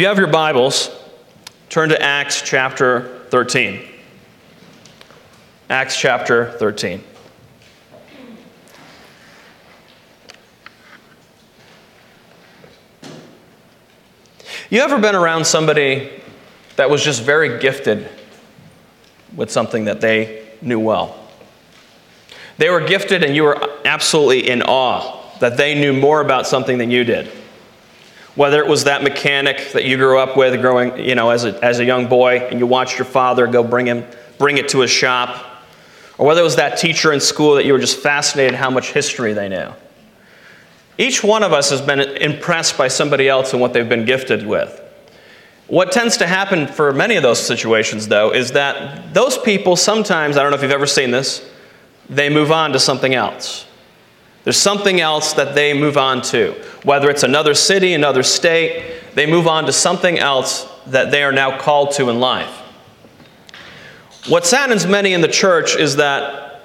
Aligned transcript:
you 0.00 0.06
have 0.06 0.16
your 0.16 0.28
Bibles, 0.28 0.90
turn 1.68 1.90
to 1.90 2.02
Acts 2.02 2.40
chapter 2.40 3.20
13. 3.28 3.86
Acts 5.68 5.94
chapter 6.00 6.52
13. 6.52 7.04
You 14.70 14.80
ever 14.80 14.98
been 14.98 15.14
around 15.14 15.44
somebody 15.44 16.22
that 16.76 16.88
was 16.88 17.04
just 17.04 17.22
very 17.22 17.58
gifted 17.58 18.08
with 19.36 19.50
something 19.50 19.84
that 19.84 20.00
they 20.00 20.48
knew 20.62 20.80
well? 20.80 21.14
They 22.56 22.70
were 22.70 22.80
gifted, 22.80 23.22
and 23.22 23.36
you 23.36 23.42
were 23.42 23.58
absolutely 23.84 24.48
in 24.48 24.62
awe 24.62 25.38
that 25.40 25.58
they 25.58 25.74
knew 25.74 25.92
more 25.92 26.22
about 26.22 26.46
something 26.46 26.78
than 26.78 26.90
you 26.90 27.04
did. 27.04 27.30
Whether 28.36 28.62
it 28.62 28.68
was 28.68 28.84
that 28.84 29.02
mechanic 29.02 29.72
that 29.72 29.84
you 29.84 29.96
grew 29.96 30.18
up 30.18 30.36
with 30.36 30.60
growing, 30.60 30.98
you 30.98 31.14
know, 31.14 31.30
as 31.30 31.44
a, 31.44 31.62
as 31.64 31.80
a 31.80 31.84
young 31.84 32.08
boy, 32.08 32.38
and 32.38 32.60
you 32.60 32.66
watched 32.66 32.98
your 32.98 33.04
father 33.04 33.46
go 33.46 33.62
bring, 33.62 33.86
him, 33.86 34.06
bring 34.38 34.56
it 34.58 34.68
to 34.70 34.80
his 34.80 34.90
shop, 34.90 35.44
or 36.16 36.26
whether 36.26 36.40
it 36.40 36.44
was 36.44 36.56
that 36.56 36.78
teacher 36.78 37.12
in 37.12 37.20
school 37.20 37.54
that 37.56 37.64
you 37.64 37.72
were 37.72 37.78
just 37.78 37.98
fascinated 37.98 38.54
how 38.54 38.70
much 38.70 38.92
history 38.92 39.32
they 39.32 39.48
knew. 39.48 39.72
Each 40.98 41.24
one 41.24 41.42
of 41.42 41.52
us 41.52 41.70
has 41.70 41.80
been 41.80 42.00
impressed 42.00 42.76
by 42.76 42.88
somebody 42.88 43.28
else 43.28 43.52
and 43.52 43.60
what 43.60 43.72
they've 43.72 43.88
been 43.88 44.04
gifted 44.04 44.46
with. 44.46 44.80
What 45.66 45.92
tends 45.92 46.16
to 46.18 46.26
happen 46.26 46.66
for 46.66 46.92
many 46.92 47.16
of 47.16 47.22
those 47.22 47.38
situations, 47.40 48.08
though, 48.08 48.34
is 48.34 48.52
that 48.52 49.14
those 49.14 49.38
people 49.38 49.76
sometimes, 49.76 50.36
I 50.36 50.42
don't 50.42 50.50
know 50.50 50.56
if 50.56 50.62
you've 50.62 50.72
ever 50.72 50.86
seen 50.86 51.10
this, 51.10 51.48
they 52.08 52.28
move 52.28 52.52
on 52.52 52.72
to 52.72 52.80
something 52.80 53.14
else. 53.14 53.66
There's 54.44 54.56
something 54.56 55.00
else 55.00 55.34
that 55.34 55.54
they 55.54 55.74
move 55.74 55.96
on 55.96 56.22
to. 56.22 56.52
Whether 56.82 57.10
it's 57.10 57.22
another 57.22 57.54
city, 57.54 57.92
another 57.92 58.22
state, 58.22 59.14
they 59.14 59.26
move 59.26 59.46
on 59.46 59.66
to 59.66 59.72
something 59.72 60.18
else 60.18 60.66
that 60.86 61.10
they 61.10 61.22
are 61.22 61.32
now 61.32 61.58
called 61.58 61.92
to 61.92 62.08
in 62.08 62.20
life. 62.20 62.56
What 64.28 64.46
saddens 64.46 64.86
many 64.86 65.12
in 65.12 65.20
the 65.20 65.28
church 65.28 65.76
is 65.76 65.96
that 65.96 66.62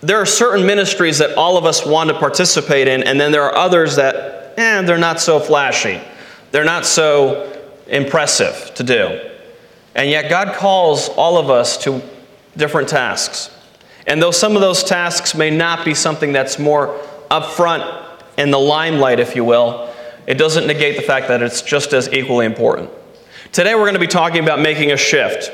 there 0.00 0.18
are 0.18 0.26
certain 0.26 0.66
ministries 0.66 1.18
that 1.18 1.36
all 1.36 1.56
of 1.58 1.64
us 1.66 1.84
want 1.84 2.08
to 2.08 2.18
participate 2.18 2.88
in, 2.88 3.02
and 3.02 3.20
then 3.20 3.32
there 3.32 3.42
are 3.42 3.54
others 3.54 3.96
that, 3.96 4.54
eh, 4.56 4.82
they're 4.82 4.98
not 4.98 5.20
so 5.20 5.38
flashy. 5.38 6.00
They're 6.52 6.64
not 6.64 6.86
so 6.86 7.52
impressive 7.86 8.72
to 8.76 8.82
do. 8.82 9.20
And 9.94 10.08
yet, 10.08 10.30
God 10.30 10.54
calls 10.54 11.08
all 11.10 11.36
of 11.36 11.50
us 11.50 11.76
to 11.84 12.00
different 12.56 12.88
tasks. 12.88 13.50
And 14.06 14.22
though 14.22 14.30
some 14.30 14.54
of 14.54 14.62
those 14.62 14.82
tasks 14.82 15.34
may 15.34 15.50
not 15.50 15.84
be 15.84 15.94
something 15.94 16.32
that's 16.32 16.58
more 16.58 16.98
upfront 17.30 18.04
in 18.36 18.50
the 18.50 18.58
limelight, 18.58 19.20
if 19.20 19.36
you 19.36 19.44
will, 19.44 19.92
it 20.26 20.34
doesn't 20.34 20.66
negate 20.66 20.96
the 20.96 21.02
fact 21.02 21.28
that 21.28 21.42
it's 21.42 21.62
just 21.62 21.92
as 21.92 22.12
equally 22.12 22.46
important. 22.46 22.90
Today, 23.52 23.74
we're 23.74 23.82
going 23.82 23.94
to 23.94 24.00
be 24.00 24.06
talking 24.06 24.42
about 24.42 24.60
making 24.60 24.92
a 24.92 24.96
shift. 24.96 25.52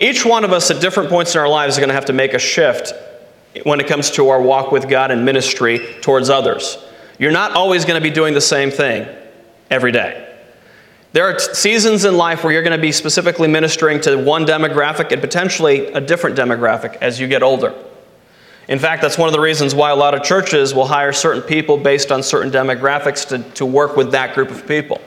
Each 0.00 0.24
one 0.24 0.44
of 0.44 0.52
us 0.52 0.70
at 0.70 0.80
different 0.80 1.10
points 1.10 1.34
in 1.34 1.40
our 1.40 1.48
lives 1.48 1.74
is 1.74 1.78
going 1.78 1.88
to 1.88 1.94
have 1.94 2.04
to 2.06 2.12
make 2.12 2.34
a 2.34 2.38
shift 2.38 2.92
when 3.64 3.80
it 3.80 3.86
comes 3.88 4.10
to 4.12 4.28
our 4.28 4.40
walk 4.40 4.70
with 4.70 4.88
God 4.88 5.10
and 5.10 5.24
ministry 5.24 5.80
towards 6.00 6.30
others. 6.30 6.78
You're 7.18 7.32
not 7.32 7.52
always 7.52 7.84
going 7.84 8.00
to 8.00 8.08
be 8.08 8.14
doing 8.14 8.34
the 8.34 8.40
same 8.40 8.70
thing 8.70 9.08
every 9.70 9.90
day. 9.90 10.24
There 11.12 11.24
are 11.24 11.38
seasons 11.38 12.04
in 12.04 12.16
life 12.16 12.44
where 12.44 12.52
you're 12.52 12.62
going 12.62 12.76
to 12.76 12.82
be 12.82 12.92
specifically 12.92 13.48
ministering 13.48 14.00
to 14.02 14.22
one 14.22 14.44
demographic 14.44 15.10
and 15.10 15.20
potentially 15.20 15.86
a 15.86 16.00
different 16.00 16.36
demographic 16.36 16.96
as 17.00 17.18
you 17.18 17.26
get 17.26 17.42
older. 17.42 17.74
In 18.68 18.78
fact, 18.78 19.00
that's 19.00 19.16
one 19.16 19.28
of 19.28 19.32
the 19.32 19.40
reasons 19.40 19.74
why 19.74 19.90
a 19.90 19.96
lot 19.96 20.14
of 20.14 20.22
churches 20.22 20.74
will 20.74 20.86
hire 20.86 21.12
certain 21.12 21.42
people 21.42 21.78
based 21.78 22.12
on 22.12 22.22
certain 22.22 22.52
demographics 22.52 23.26
to, 23.28 23.42
to 23.54 23.64
work 23.64 23.96
with 23.96 24.12
that 24.12 24.34
group 24.34 24.50
of 24.50 24.66
people. 24.68 25.00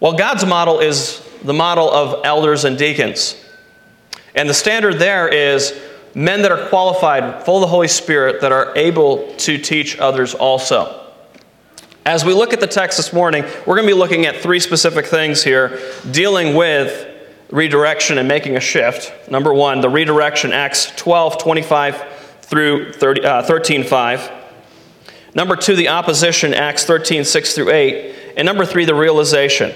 Well, 0.00 0.14
God's 0.14 0.44
model 0.44 0.80
is 0.80 1.26
the 1.44 1.54
model 1.54 1.88
of 1.88 2.24
elders 2.24 2.64
and 2.64 2.76
deacons. 2.76 3.40
And 4.34 4.48
the 4.48 4.54
standard 4.54 4.98
there 4.98 5.28
is 5.28 5.80
men 6.16 6.42
that 6.42 6.50
are 6.50 6.68
qualified, 6.68 7.44
full 7.44 7.56
of 7.56 7.60
the 7.60 7.68
Holy 7.68 7.88
Spirit, 7.88 8.40
that 8.40 8.50
are 8.50 8.76
able 8.76 9.32
to 9.36 9.56
teach 9.56 9.98
others 9.98 10.34
also. 10.34 11.00
As 12.04 12.24
we 12.24 12.34
look 12.34 12.52
at 12.52 12.60
the 12.60 12.66
text 12.66 12.98
this 12.98 13.12
morning, 13.12 13.44
we're 13.64 13.76
going 13.76 13.86
to 13.86 13.94
be 13.94 13.98
looking 13.98 14.26
at 14.26 14.36
three 14.36 14.60
specific 14.60 15.06
things 15.06 15.44
here 15.44 15.80
dealing 16.10 16.56
with 16.56 17.08
redirection 17.50 18.18
and 18.18 18.26
making 18.26 18.56
a 18.56 18.60
shift. 18.60 19.30
Number 19.30 19.54
one, 19.54 19.80
the 19.80 19.88
redirection, 19.88 20.52
Acts 20.52 20.92
12 20.96 21.38
25 21.38 22.13
through 22.54 22.92
30, 22.92 23.24
uh, 23.24 23.42
13 23.42 23.82
5. 23.82 24.30
Number 25.34 25.56
two, 25.56 25.74
the 25.74 25.88
opposition, 25.88 26.54
Acts 26.54 26.84
13 26.84 27.24
6 27.24 27.54
through 27.56 27.70
8. 27.70 28.14
And 28.36 28.46
number 28.46 28.64
three, 28.64 28.84
the 28.84 28.94
realization. 28.94 29.74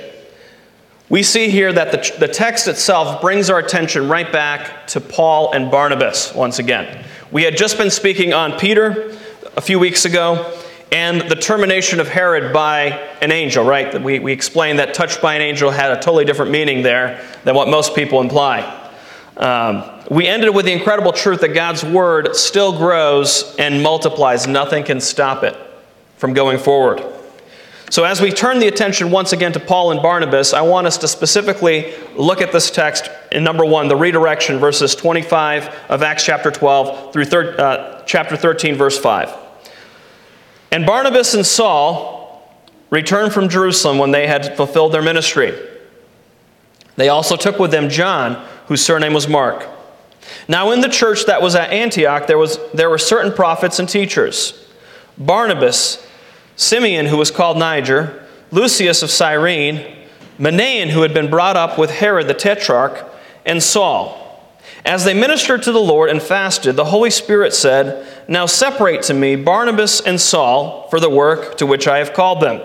We 1.09 1.25
see 1.25 1.49
here 1.49 1.73
that 1.73 1.91
the, 1.91 2.19
the 2.21 2.33
text 2.33 2.69
itself 2.69 3.21
brings 3.21 3.51
our 3.51 3.59
attention 3.59 4.09
right 4.09 4.31
back 4.31 4.87
to 4.89 5.01
Paul 5.01 5.53
and 5.53 5.73
Barnabas 5.73 6.33
once 6.35 6.61
again. 6.61 7.05
We 7.33 7.43
had 7.43 7.57
just 7.57 7.79
been 7.79 7.91
speaking 7.91 8.33
on 8.33 8.57
Peter 8.57 9.17
a 9.57 9.61
few 9.61 9.81
weeks 9.81 10.05
ago 10.05 10.57
and 10.93 11.23
the 11.23 11.35
termination 11.35 11.99
of 11.99 12.07
Herod 12.07 12.53
by 12.53 12.91
an 13.21 13.33
angel, 13.33 13.65
right? 13.65 14.01
We, 14.01 14.21
we 14.21 14.33
explained 14.33 14.79
that 14.79 14.95
touched 14.95 15.21
by 15.21 15.35
an 15.35 15.43
angel 15.43 15.73
had 15.73 15.91
a 15.91 15.97
totally 15.97 16.25
different 16.25 16.53
meaning 16.53 16.85
there 16.85 17.27
than 17.43 17.57
what 17.57 17.67
most 17.67 17.97
people 17.97 18.21
imply. 18.21 18.78
Um, 19.39 19.85
we 20.11 20.27
ended 20.27 20.55
with 20.55 20.65
the 20.65 20.73
incredible 20.73 21.13
truth 21.13 21.41
that 21.43 21.55
God's 21.55 21.85
word 21.85 22.35
still 22.35 22.77
grows 22.77 23.55
and 23.57 23.83
multiplies. 23.83 24.47
Nothing 24.47 24.83
can 24.85 25.01
stop 25.01 25.45
it 25.45 25.57
from 26.17 26.35
going 26.35 26.59
forward. 26.59 27.05
So, 27.91 28.05
as 28.05 28.21
we 28.21 28.31
turn 28.31 28.59
the 28.59 28.69
attention 28.69 29.11
once 29.11 29.33
again 29.33 29.53
to 29.53 29.61
Paul 29.61 29.93
and 29.93 30.03
Barnabas, 30.03 30.53
I 30.53 30.61
want 30.61 30.87
us 30.87 30.99
to 30.99 31.09
specifically 31.09 31.95
look 32.17 32.43
at 32.43 32.53
this 32.53 32.71
text 32.71 33.11
in 33.33 33.43
number 33.43 33.65
one, 33.65 33.89
the 33.89 33.97
redirection, 33.97 34.59
verses 34.59 34.95
25 34.95 35.75
of 35.89 36.03
Acts 36.03 36.25
chapter 36.25 36.51
12 36.51 37.13
through 37.13 37.25
thir- 37.25 37.59
uh, 37.59 38.03
chapter 38.05 38.37
13, 38.37 38.75
verse 38.75 38.99
5. 38.99 39.35
And 40.71 40.85
Barnabas 40.85 41.33
and 41.33 41.47
Saul 41.47 42.59
returned 42.91 43.33
from 43.33 43.49
Jerusalem 43.49 43.99
when 43.99 44.11
they 44.11 44.27
had 44.27 44.55
fulfilled 44.57 44.93
their 44.93 45.03
ministry. 45.03 45.55
They 46.97 47.09
also 47.09 47.37
took 47.37 47.59
with 47.59 47.71
them 47.71 47.89
John, 47.89 48.45
whose 48.69 48.85
surname 48.85 49.15
was 49.15 49.27
Mark. 49.27 49.67
Now, 50.47 50.71
in 50.71 50.81
the 50.81 50.89
church 50.89 51.27
that 51.27 51.43
was 51.43 51.55
at 51.55 51.73
Antioch, 51.73 52.27
there, 52.27 52.39
was, 52.39 52.59
there 52.73 52.91
were 52.91 52.99
certain 52.99 53.33
prophets 53.33 53.79
and 53.79 53.89
teachers 53.89 54.65
Barnabas, 55.17 56.07
Simeon, 56.55 57.07
who 57.07 57.17
was 57.17 57.31
called 57.31 57.59
Niger, 57.59 58.25
Lucius 58.53 59.03
of 59.03 59.11
Cyrene, 59.11 60.07
Manaen, 60.39 60.91
who 60.91 61.03
had 61.03 61.13
been 61.13 61.29
brought 61.29 61.57
up 61.57 61.77
with 61.77 61.91
Herod 61.91 62.29
the 62.29 62.35
Tetrarch, 62.35 63.05
and 63.45 63.63
Saul. 63.63 64.25
As 64.85 65.05
they 65.05 65.15
ministered 65.15 65.65
to 65.65 65.73
the 65.73 65.81
Lord 65.81 66.09
and 66.09 66.23
fasted, 66.23 66.77
the 66.77 66.85
Holy 66.85 67.11
Spirit 67.11 67.53
said, 67.53 68.07
Now 68.29 68.47
separate 68.47 69.03
to 69.03 69.15
me 69.15 69.35
Barnabas 69.35 70.01
and 70.01 70.21
Saul 70.21 70.87
for 70.89 71.01
the 71.01 71.11
work 71.11 71.57
to 71.59 71.67
which 71.67 71.89
I 71.89 71.99
have 71.99 72.13
called 72.13 72.41
them. 72.41 72.61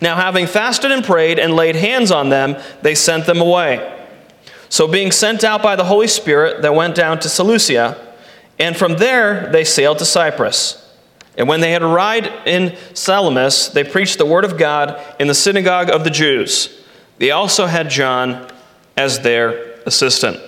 Now, 0.00 0.16
having 0.16 0.46
fasted 0.46 0.90
and 0.90 1.04
prayed 1.04 1.38
and 1.38 1.54
laid 1.54 1.76
hands 1.76 2.10
on 2.10 2.28
them, 2.28 2.56
they 2.82 2.94
sent 2.94 3.26
them 3.26 3.40
away. 3.40 3.97
So, 4.68 4.86
being 4.86 5.12
sent 5.12 5.44
out 5.44 5.62
by 5.62 5.76
the 5.76 5.84
Holy 5.84 6.08
Spirit, 6.08 6.62
they 6.62 6.70
went 6.70 6.94
down 6.94 7.20
to 7.20 7.28
Seleucia, 7.28 7.96
and 8.58 8.76
from 8.76 8.96
there 8.96 9.50
they 9.50 9.64
sailed 9.64 9.98
to 9.98 10.04
Cyprus. 10.04 10.84
And 11.36 11.48
when 11.48 11.60
they 11.60 11.70
had 11.70 11.82
arrived 11.82 12.30
in 12.46 12.76
Salamis, 12.94 13.68
they 13.68 13.84
preached 13.84 14.18
the 14.18 14.26
word 14.26 14.44
of 14.44 14.58
God 14.58 15.00
in 15.20 15.28
the 15.28 15.34
synagogue 15.34 15.88
of 15.88 16.02
the 16.02 16.10
Jews. 16.10 16.84
They 17.18 17.30
also 17.30 17.66
had 17.66 17.88
John 17.88 18.50
as 18.96 19.20
their 19.20 19.74
assistant. 19.86 20.40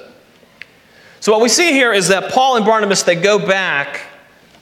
So 1.20 1.32
what 1.32 1.40
we 1.40 1.48
see 1.48 1.72
here 1.72 1.92
is 1.92 2.08
that 2.08 2.32
Paul 2.32 2.56
and 2.56 2.64
Barnabas 2.64 3.04
they 3.04 3.14
go 3.14 3.38
back 3.38 4.00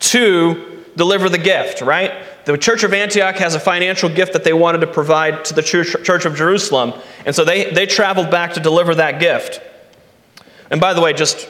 to 0.00 0.67
deliver 0.98 1.28
the 1.30 1.38
gift, 1.38 1.80
right? 1.80 2.12
The 2.44 2.58
church 2.58 2.82
of 2.82 2.92
Antioch 2.92 3.36
has 3.36 3.54
a 3.54 3.60
financial 3.60 4.08
gift 4.08 4.34
that 4.34 4.44
they 4.44 4.52
wanted 4.52 4.82
to 4.82 4.86
provide 4.86 5.44
to 5.46 5.54
the 5.54 5.62
church 5.62 6.24
of 6.26 6.36
Jerusalem, 6.36 6.92
and 7.24 7.34
so 7.34 7.44
they, 7.44 7.70
they 7.70 7.86
traveled 7.86 8.30
back 8.30 8.54
to 8.54 8.60
deliver 8.60 8.94
that 8.96 9.20
gift. 9.20 9.62
And 10.70 10.80
by 10.80 10.92
the 10.92 11.00
way, 11.00 11.14
just 11.14 11.48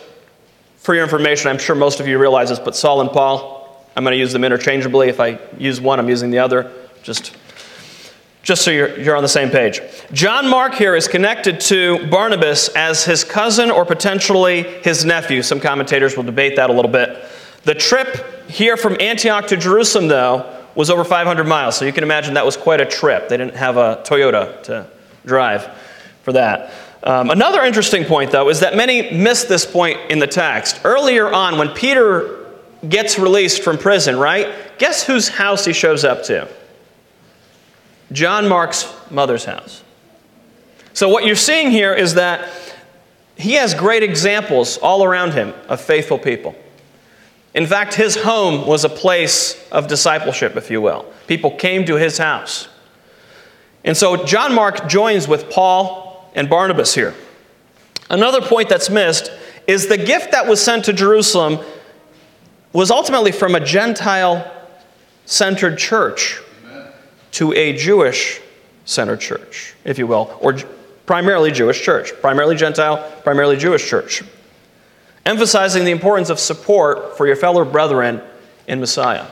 for 0.77 0.95
your 0.95 1.03
information, 1.03 1.49
I'm 1.51 1.59
sure 1.59 1.75
most 1.75 1.99
of 1.99 2.07
you 2.07 2.19
realize 2.19 2.51
this, 2.51 2.59
but 2.59 2.77
Saul 2.77 3.01
and 3.01 3.11
Paul, 3.11 3.85
I'm 3.97 4.05
going 4.05 4.13
to 4.13 4.19
use 4.19 4.33
them 4.33 4.45
interchangeably. 4.45 5.09
If 5.09 5.19
I 5.19 5.41
use 5.59 5.81
one, 5.81 5.99
I'm 5.99 6.09
using 6.09 6.31
the 6.31 6.39
other. 6.39 6.71
Just, 7.03 7.37
just 8.43 8.63
so 8.63 8.71
you're, 8.71 8.97
you're 9.01 9.17
on 9.17 9.23
the 9.23 9.29
same 9.29 9.51
page. 9.51 9.81
John 10.13 10.49
Mark 10.49 10.75
here 10.75 10.95
is 10.95 11.09
connected 11.09 11.59
to 11.63 12.07
Barnabas 12.09 12.69
as 12.71 13.05
his 13.05 13.25
cousin 13.25 13.71
or 13.71 13.85
potentially 13.85 14.63
his 14.63 15.05
nephew. 15.05 15.43
Some 15.43 15.59
commentators 15.59 16.17
will 16.17 16.25
debate 16.25 16.57
that 16.57 16.71
a 16.71 16.73
little 16.73 16.91
bit. 16.91 17.25
The 17.69 17.75
trip 17.75 18.49
here 18.49 18.79
from 18.79 18.97
Antioch 18.99 19.49
to 19.49 19.57
Jerusalem, 19.59 20.09
though, 20.09 20.65
was 20.75 20.89
over 20.89 21.05
500 21.05 21.45
miles. 21.45 21.77
So 21.77 21.85
you 21.85 21.93
can 21.93 22.03
imagine 22.03 22.33
that 22.33 22.47
was 22.47 22.57
quite 22.57 22.81
a 22.81 22.87
trip. 22.87 23.29
They 23.29 23.37
didn't 23.37 23.57
have 23.57 23.77
a 23.77 24.03
Toyota 24.07 24.63
to 24.63 24.87
drive 25.27 25.69
for 26.23 26.33
that. 26.33 26.73
Um, 27.03 27.29
another 27.29 27.63
interesting 27.63 28.07
point, 28.07 28.31
though, 28.31 28.49
is 28.49 28.61
that 28.61 28.75
many 28.75 29.11
miss 29.11 29.45
this 29.45 29.67
point 29.67 30.01
in 30.11 30.19
the 30.19 30.27
text. 30.27 30.81
Earlier 30.83 31.31
on, 31.31 31.59
when 31.59 31.69
Peter 31.75 32.47
gets 32.89 33.19
released 33.19 33.63
from 33.63 33.77
prison, 33.77 34.19
right? 34.19 34.49
Guess 34.79 35.05
whose 35.05 35.29
house 35.29 35.67
he 35.67 35.75
shows 35.75 36.05
up 36.05 36.23
to? 36.23 36.49
John 38.13 38.49
Mark's 38.49 38.91
mother's 39.11 39.45
house. 39.45 39.85
So, 40.95 41.11
what 41.11 41.27
you're 41.27 41.37
seeing 41.37 41.71
here 41.71 41.93
is 41.93 42.15
that 42.15 42.49
he 43.37 43.53
has 43.57 43.75
great 43.75 44.03
examples 44.03 44.79
all 44.79 45.05
around 45.05 45.35
him 45.35 45.53
of 45.69 45.83
faithful 45.83 46.19
people. 46.19 46.55
In 47.59 47.67
fact, 47.67 47.95
his 47.95 48.15
home 48.15 48.69
was 48.69 48.85
a 48.85 48.89
place 48.89 49.61
of 49.73 49.89
discipleship, 49.89 50.55
if 50.55 50.71
you 50.71 50.81
will. 50.81 51.13
People 51.27 51.51
came 51.51 51.85
to 51.87 51.97
his 51.97 52.17
house. 52.17 52.69
And 53.83 53.97
so 53.97 54.25
John 54.25 54.55
Mark 54.55 54.89
joins 54.89 55.27
with 55.27 55.51
Paul 55.51 56.31
and 56.37 56.49
Barnabas 56.49 56.95
here. 56.95 57.17
Another 58.11 58.41
point 58.41 58.69
that's 58.69 58.91
missed 58.91 59.33
is 59.67 59.89
the 59.89 59.97
gift 59.97 60.31
that 60.31 60.47
was 60.47 60.63
sent 60.63 60.85
to 60.85 60.93
Jerusalem 60.93 61.59
was 62.73 62.93
ultimately 62.93 63.33
from 63.33 63.57
a 63.57 63.61
Gentile 63.61 64.49
centered 65.27 65.79
church 65.79 66.41
to 67.33 67.53
a 67.55 67.77
Jewish 67.77 68.41
centered 68.85 69.19
church, 69.19 69.75
if 69.83 69.99
you 69.99 70.07
will, 70.07 70.39
or 70.41 70.57
primarily 71.07 71.51
Jewish 71.51 71.83
church, 71.83 72.13
primarily 72.21 72.55
Gentile, 72.55 73.11
primarily 73.25 73.57
Jewish 73.57 73.85
church, 73.85 74.23
emphasizing 75.29 75.85
the 75.85 75.91
importance 75.91 76.31
of 76.31 76.41
support 76.41 77.17
for 77.17 77.27
your 77.27 77.37
fellow 77.37 77.65
brethren 77.65 78.23
in 78.67 78.81
Messiah. 78.81 79.27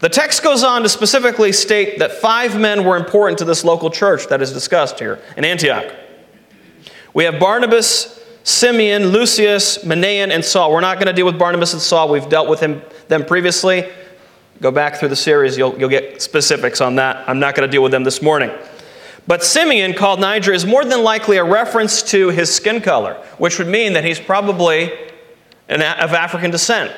The 0.00 0.10
text 0.10 0.42
goes 0.42 0.62
on 0.62 0.82
to 0.82 0.88
specifically 0.90 1.50
state 1.50 1.98
that 2.00 2.12
five 2.12 2.60
men 2.60 2.84
were 2.84 2.98
important 2.98 3.38
to 3.38 3.46
this 3.46 3.64
local 3.64 3.88
church 3.88 4.28
that 4.28 4.42
is 4.42 4.52
discussed 4.52 4.98
here 5.00 5.22
in 5.38 5.44
Antioch. 5.46 5.90
We 7.14 7.24
have 7.24 7.40
Barnabas, 7.40 8.22
Simeon, 8.42 9.06
Lucius, 9.06 9.78
Manaen, 9.78 10.30
and 10.30 10.44
Saul. 10.44 10.70
We're 10.70 10.82
not 10.82 10.98
going 10.98 11.06
to 11.06 11.14
deal 11.14 11.24
with 11.24 11.38
Barnabas 11.38 11.72
and 11.72 11.80
Saul. 11.80 12.10
We've 12.10 12.28
dealt 12.28 12.50
with 12.50 12.60
him, 12.60 12.82
them 13.08 13.24
previously. 13.24 13.90
Go 14.60 14.70
back 14.70 14.96
through 14.96 15.08
the 15.08 15.16
series, 15.16 15.56
you'll, 15.56 15.78
you'll 15.78 15.88
get 15.88 16.20
specifics 16.20 16.82
on 16.82 16.96
that. 16.96 17.26
I'm 17.26 17.38
not 17.38 17.54
going 17.54 17.66
to 17.66 17.72
deal 17.72 17.82
with 17.82 17.92
them 17.92 18.04
this 18.04 18.20
morning. 18.20 18.50
But 19.26 19.42
Simeon, 19.42 19.94
called 19.94 20.20
Niger, 20.20 20.52
is 20.52 20.66
more 20.66 20.84
than 20.84 21.02
likely 21.02 21.38
a 21.38 21.44
reference 21.44 22.02
to 22.10 22.28
his 22.28 22.54
skin 22.54 22.80
color, 22.80 23.14
which 23.38 23.58
would 23.58 23.68
mean 23.68 23.94
that 23.94 24.04
he's 24.04 24.20
probably 24.20 24.92
an, 25.68 25.80
of 25.80 26.12
African 26.12 26.50
descent. 26.50 26.92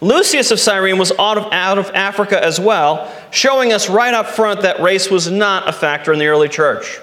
Lucius 0.00 0.50
of 0.50 0.58
Cyrene 0.58 0.98
was 0.98 1.12
out 1.18 1.38
of, 1.38 1.52
out 1.52 1.78
of 1.78 1.90
Africa 1.94 2.42
as 2.42 2.58
well, 2.58 3.12
showing 3.30 3.72
us 3.72 3.88
right 3.88 4.12
up 4.12 4.26
front 4.26 4.62
that 4.62 4.80
race 4.80 5.10
was 5.10 5.30
not 5.30 5.68
a 5.68 5.72
factor 5.72 6.12
in 6.12 6.18
the 6.18 6.26
early 6.26 6.48
church. 6.48 6.98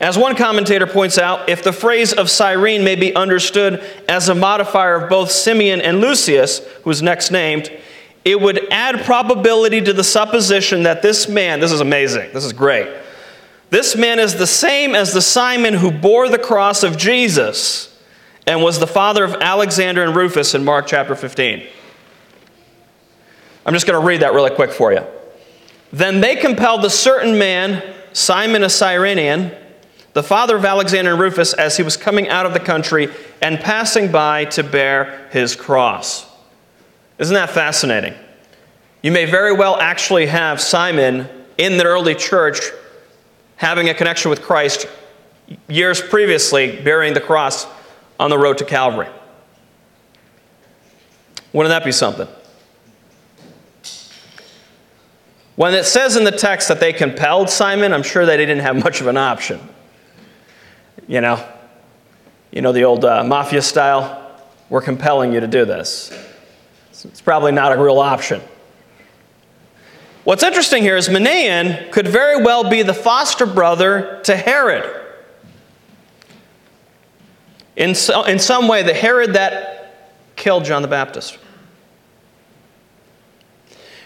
As 0.00 0.16
one 0.16 0.34
commentator 0.34 0.86
points 0.86 1.18
out, 1.18 1.48
if 1.48 1.62
the 1.62 1.72
phrase 1.72 2.12
of 2.12 2.30
Cyrene 2.30 2.84
may 2.84 2.94
be 2.94 3.14
understood 3.14 3.82
as 4.08 4.28
a 4.28 4.34
modifier 4.34 4.96
of 4.96 5.10
both 5.10 5.30
Simeon 5.30 5.80
and 5.80 6.00
Lucius, 6.00 6.60
who's 6.84 7.02
next 7.02 7.30
named, 7.30 7.70
it 8.30 8.38
would 8.38 8.70
add 8.70 9.06
probability 9.06 9.80
to 9.80 9.94
the 9.94 10.04
supposition 10.04 10.82
that 10.82 11.00
this 11.00 11.30
man, 11.30 11.60
this 11.60 11.72
is 11.72 11.80
amazing, 11.80 12.30
this 12.34 12.44
is 12.44 12.52
great. 12.52 12.86
This 13.70 13.96
man 13.96 14.18
is 14.18 14.34
the 14.34 14.46
same 14.46 14.94
as 14.94 15.14
the 15.14 15.22
Simon 15.22 15.72
who 15.72 15.90
bore 15.90 16.28
the 16.28 16.38
cross 16.38 16.82
of 16.82 16.98
Jesus 16.98 17.98
and 18.46 18.62
was 18.62 18.78
the 18.78 18.86
father 18.86 19.24
of 19.24 19.32
Alexander 19.40 20.04
and 20.04 20.14
Rufus 20.14 20.54
in 20.54 20.62
Mark 20.62 20.86
chapter 20.86 21.14
15. 21.14 21.66
I'm 23.64 23.72
just 23.72 23.86
going 23.86 23.98
to 23.98 24.06
read 24.06 24.20
that 24.20 24.34
really 24.34 24.54
quick 24.54 24.72
for 24.72 24.92
you. 24.92 25.04
Then 25.90 26.20
they 26.20 26.36
compelled 26.36 26.82
the 26.82 26.90
certain 26.90 27.38
man, 27.38 27.82
Simon 28.12 28.62
a 28.62 28.68
Cyrenian, 28.68 29.52
the 30.12 30.22
father 30.22 30.56
of 30.56 30.66
Alexander 30.66 31.12
and 31.12 31.20
Rufus, 31.20 31.54
as 31.54 31.78
he 31.78 31.82
was 31.82 31.96
coming 31.96 32.28
out 32.28 32.44
of 32.44 32.52
the 32.52 32.60
country 32.60 33.08
and 33.40 33.58
passing 33.58 34.12
by 34.12 34.44
to 34.46 34.62
bear 34.62 35.28
his 35.32 35.56
cross. 35.56 36.27
Isn't 37.18 37.34
that 37.34 37.50
fascinating? 37.50 38.14
You 39.02 39.12
may 39.12 39.24
very 39.24 39.52
well 39.52 39.76
actually 39.76 40.26
have 40.26 40.60
Simon 40.60 41.28
in 41.56 41.76
the 41.76 41.84
early 41.84 42.14
church 42.14 42.60
having 43.56 43.88
a 43.88 43.94
connection 43.94 44.30
with 44.30 44.42
Christ 44.42 44.88
years 45.68 46.00
previously, 46.00 46.80
bearing 46.82 47.14
the 47.14 47.20
cross 47.20 47.66
on 48.20 48.30
the 48.30 48.38
road 48.38 48.58
to 48.58 48.64
Calvary. 48.64 49.08
Wouldn't 51.52 51.70
that 51.70 51.84
be 51.84 51.92
something? 51.92 52.28
When 55.56 55.74
it 55.74 55.84
says 55.84 56.16
in 56.16 56.22
the 56.22 56.30
text 56.30 56.68
that 56.68 56.78
they 56.78 56.92
compelled 56.92 57.50
Simon, 57.50 57.92
I'm 57.92 58.04
sure 58.04 58.24
that 58.24 58.36
they 58.36 58.46
didn't 58.46 58.62
have 58.62 58.76
much 58.76 59.00
of 59.00 59.08
an 59.08 59.16
option. 59.16 59.60
You 61.08 61.20
know, 61.20 61.44
you 62.52 62.62
know 62.62 62.70
the 62.70 62.84
old 62.84 63.04
uh, 63.04 63.24
mafia 63.24 63.62
style. 63.62 64.24
We're 64.68 64.82
compelling 64.82 65.32
you 65.32 65.40
to 65.40 65.48
do 65.48 65.64
this. 65.64 66.12
It's 67.04 67.20
probably 67.20 67.52
not 67.52 67.72
a 67.72 67.80
real 67.80 67.98
option. 67.98 68.40
What's 70.24 70.42
interesting 70.42 70.82
here 70.82 70.96
is 70.96 71.08
Manaen 71.08 71.90
could 71.90 72.06
very 72.06 72.42
well 72.42 72.68
be 72.68 72.82
the 72.82 72.94
foster 72.94 73.46
brother 73.46 74.20
to 74.24 74.36
Herod. 74.36 74.84
In, 77.76 77.94
so, 77.94 78.24
in 78.24 78.38
some 78.38 78.68
way, 78.68 78.82
the 78.82 78.92
Herod 78.92 79.34
that 79.34 79.78
killed 80.36 80.64
John 80.64 80.82
the 80.82 80.88
Baptist. 80.88 81.38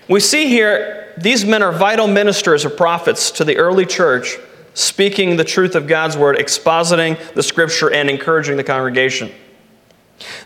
We 0.08 0.20
see 0.20 0.48
here 0.48 1.12
these 1.16 1.44
men 1.44 1.62
are 1.62 1.72
vital 1.72 2.06
ministers 2.06 2.64
or 2.64 2.70
prophets 2.70 3.30
to 3.32 3.44
the 3.44 3.56
early 3.56 3.86
church, 3.86 4.36
speaking 4.74 5.36
the 5.36 5.44
truth 5.44 5.74
of 5.74 5.86
God's 5.86 6.16
word, 6.16 6.36
expositing 6.36 7.18
the 7.34 7.42
scripture, 7.42 7.90
and 7.90 8.10
encouraging 8.10 8.56
the 8.56 8.64
congregation. 8.64 9.32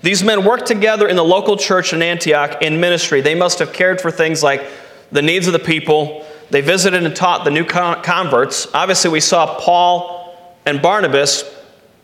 These 0.03 0.23
men 0.23 0.45
worked 0.45 0.67
together 0.67 1.09
in 1.09 1.17
the 1.17 1.25
local 1.25 1.57
church 1.57 1.93
in 1.93 2.03
Antioch 2.03 2.63
in 2.63 2.81
ministry. 2.81 3.21
They 3.21 3.35
must 3.35 3.59
have 3.59 3.73
cared 3.73 4.01
for 4.01 4.11
things 4.11 4.43
like 4.43 4.67
the 5.13 5.23
needs 5.23 5.47
of 5.47 5.53
the 5.53 5.59
people. 5.59 6.25
They 6.51 6.61
visited 6.61 7.05
and 7.05 7.15
taught 7.15 7.45
the 7.45 7.51
new 7.51 7.65
converts. 7.65 8.69
Obviously, 8.73 9.11
we 9.11 9.21
saw 9.21 9.59
Paul 9.59 10.37
and 10.65 10.81
Barnabas, 10.81 11.45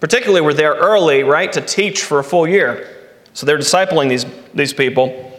particularly, 0.00 0.40
were 0.40 0.54
there 0.54 0.74
early, 0.74 1.22
right, 1.22 1.52
to 1.52 1.60
teach 1.60 2.02
for 2.02 2.18
a 2.18 2.24
full 2.24 2.46
year. 2.46 2.88
So 3.34 3.46
they're 3.46 3.58
discipling 3.58 4.08
these, 4.08 4.26
these 4.54 4.72
people. 4.72 5.32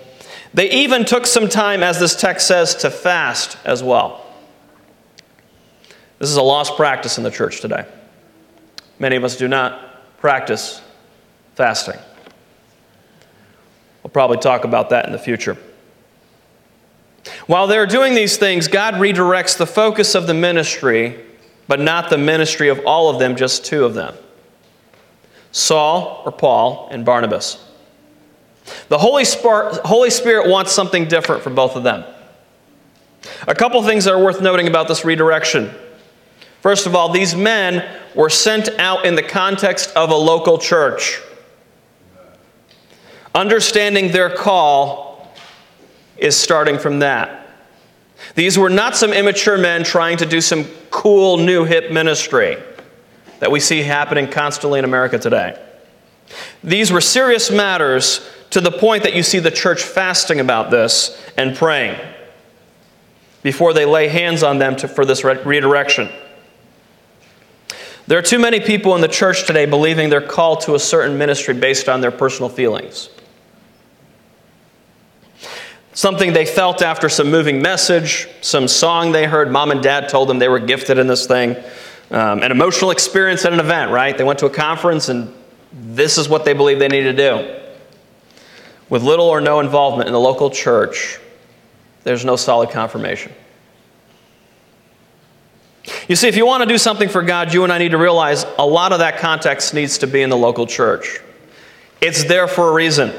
They 0.53 0.69
even 0.71 1.03
took 1.05 1.25
some 1.25 1.49
time, 1.49 1.83
as 1.83 1.99
this 1.99 2.15
text 2.15 2.47
says, 2.47 2.75
to 2.75 2.89
fast 2.89 3.57
as 3.65 3.83
well. 3.83 4.25
This 6.19 6.29
is 6.29 6.37
a 6.37 6.41
lost 6.41 6.75
practice 6.75 7.17
in 7.17 7.23
the 7.23 7.31
church 7.31 7.59
today. 7.59 7.85
Many 8.99 9.15
of 9.15 9.23
us 9.23 9.35
do 9.35 9.47
not 9.47 10.17
practice 10.19 10.81
fasting. 11.55 11.99
Probably 14.13 14.37
talk 14.37 14.63
about 14.63 14.91
that 14.91 15.05
in 15.05 15.11
the 15.11 15.19
future. 15.19 15.57
While 17.47 17.67
they're 17.67 17.87
doing 17.87 18.15
these 18.15 18.37
things, 18.37 18.67
God 18.67 18.95
redirects 18.95 19.57
the 19.57 19.65
focus 19.65 20.15
of 20.15 20.27
the 20.27 20.33
ministry, 20.33 21.19
but 21.67 21.79
not 21.79 22.09
the 22.09 22.17
ministry 22.17 22.69
of 22.69 22.79
all 22.85 23.09
of 23.09 23.19
them, 23.19 23.35
just 23.35 23.65
two 23.65 23.85
of 23.85 23.93
them 23.93 24.15
Saul 25.51 26.23
or 26.25 26.31
Paul 26.31 26.87
and 26.91 27.05
Barnabas. 27.05 27.63
The 28.87 28.97
Holy 28.97 29.25
Spirit, 29.25 29.81
Holy 29.85 30.09
Spirit 30.09 30.49
wants 30.49 30.71
something 30.71 31.07
different 31.07 31.43
for 31.43 31.49
both 31.49 31.75
of 31.75 31.83
them. 31.83 32.05
A 33.47 33.55
couple 33.55 33.81
things 33.83 34.05
that 34.05 34.13
are 34.13 34.23
worth 34.23 34.41
noting 34.41 34.67
about 34.67 34.87
this 34.87 35.03
redirection. 35.03 35.71
First 36.61 36.85
of 36.87 36.95
all, 36.95 37.09
these 37.09 37.35
men 37.35 37.85
were 38.15 38.29
sent 38.29 38.69
out 38.79 39.05
in 39.05 39.15
the 39.15 39.23
context 39.23 39.91
of 39.95 40.11
a 40.11 40.15
local 40.15 40.57
church. 40.57 41.21
Understanding 43.35 44.11
their 44.11 44.29
call 44.29 45.33
is 46.17 46.37
starting 46.37 46.77
from 46.77 46.99
that. 46.99 47.47
These 48.35 48.57
were 48.57 48.69
not 48.69 48.95
some 48.95 49.11
immature 49.11 49.57
men 49.57 49.83
trying 49.83 50.17
to 50.17 50.25
do 50.25 50.39
some 50.39 50.65
cool 50.91 51.37
new 51.37 51.65
hip 51.65 51.91
ministry 51.91 52.57
that 53.39 53.51
we 53.51 53.59
see 53.59 53.81
happening 53.81 54.29
constantly 54.29 54.79
in 54.79 54.85
America 54.85 55.17
today. 55.17 55.59
These 56.63 56.91
were 56.91 57.01
serious 57.01 57.51
matters 57.51 58.27
to 58.51 58.61
the 58.61 58.71
point 58.71 59.03
that 59.03 59.15
you 59.15 59.23
see 59.23 59.39
the 59.39 59.51
church 59.51 59.81
fasting 59.81 60.39
about 60.39 60.71
this 60.71 61.19
and 61.35 61.55
praying 61.55 61.99
before 63.41 63.73
they 63.73 63.85
lay 63.85 64.07
hands 64.07 64.43
on 64.43 64.59
them 64.59 64.75
to, 64.77 64.87
for 64.87 65.05
this 65.05 65.23
redirection. 65.23 66.07
There 68.05 68.17
are 68.17 68.23
too 68.23 68.39
many 68.39 68.59
people 68.59 68.95
in 68.95 69.01
the 69.01 69.07
church 69.07 69.47
today 69.47 69.65
believing 69.65 70.09
they're 70.09 70.21
called 70.21 70.61
to 70.61 70.75
a 70.75 70.79
certain 70.79 71.17
ministry 71.17 71.53
based 71.53 71.89
on 71.89 71.99
their 71.99 72.11
personal 72.11 72.49
feelings 72.49 73.09
something 75.93 76.33
they 76.33 76.45
felt 76.45 76.81
after 76.81 77.09
some 77.09 77.31
moving 77.31 77.61
message, 77.61 78.27
some 78.41 78.67
song 78.67 79.11
they 79.11 79.25
heard. 79.25 79.51
Mom 79.51 79.71
and 79.71 79.81
dad 79.81 80.09
told 80.09 80.27
them 80.27 80.39
they 80.39 80.49
were 80.49 80.59
gifted 80.59 80.97
in 80.97 81.07
this 81.07 81.25
thing. 81.25 81.55
Um, 82.11 82.43
an 82.43 82.51
emotional 82.51 82.91
experience 82.91 83.45
at 83.45 83.53
an 83.53 83.59
event, 83.59 83.91
right? 83.91 84.17
They 84.17 84.23
went 84.23 84.39
to 84.39 84.45
a 84.45 84.49
conference 84.49 85.09
and 85.09 85.33
this 85.71 86.17
is 86.17 86.29
what 86.29 86.45
they 86.45 86.53
believe 86.53 86.79
they 86.79 86.87
need 86.87 87.03
to 87.03 87.13
do. 87.13 87.59
With 88.89 89.01
little 89.01 89.25
or 89.25 89.41
no 89.41 89.59
involvement 89.59 90.07
in 90.07 90.13
the 90.13 90.19
local 90.19 90.49
church, 90.49 91.19
there's 92.03 92.25
no 92.25 92.35
solid 92.35 92.69
confirmation. 92.69 93.31
You 96.07 96.15
see, 96.15 96.27
if 96.27 96.37
you 96.37 96.45
want 96.45 96.63
to 96.63 96.69
do 96.69 96.77
something 96.77 97.09
for 97.09 97.23
God, 97.23 97.53
you 97.53 97.63
and 97.63 97.73
I 97.73 97.77
need 97.77 97.91
to 97.91 97.97
realize 97.97 98.45
a 98.57 98.65
lot 98.65 98.93
of 98.93 98.99
that 98.99 99.17
context 99.17 99.73
needs 99.73 99.97
to 99.99 100.07
be 100.07 100.21
in 100.21 100.29
the 100.29 100.37
local 100.37 100.67
church. 100.67 101.19
It's 102.01 102.23
there 102.25 102.47
for 102.47 102.69
a 102.69 102.73
reason. 102.73 103.13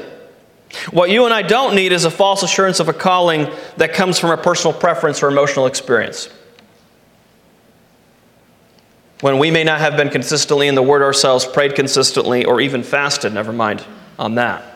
What 0.91 1.09
you 1.09 1.25
and 1.25 1.33
I 1.33 1.41
don't 1.41 1.75
need 1.75 1.91
is 1.91 2.05
a 2.05 2.11
false 2.11 2.43
assurance 2.43 2.79
of 2.79 2.89
a 2.89 2.93
calling 2.93 3.49
that 3.77 3.93
comes 3.93 4.19
from 4.19 4.31
a 4.31 4.37
personal 4.37 4.77
preference 4.77 5.23
or 5.23 5.27
emotional 5.27 5.67
experience. 5.67 6.29
When 9.21 9.39
we 9.39 9.49
may 9.51 9.63
not 9.63 9.79
have 9.79 9.95
been 9.95 10.09
consistently 10.09 10.67
in 10.67 10.75
the 10.75 10.83
Word 10.83 11.01
ourselves, 11.01 11.45
prayed 11.45 11.75
consistently, 11.75 12.45
or 12.45 12.59
even 12.59 12.83
fasted, 12.83 13.33
never 13.33 13.53
mind 13.53 13.83
on 14.19 14.35
that. 14.35 14.74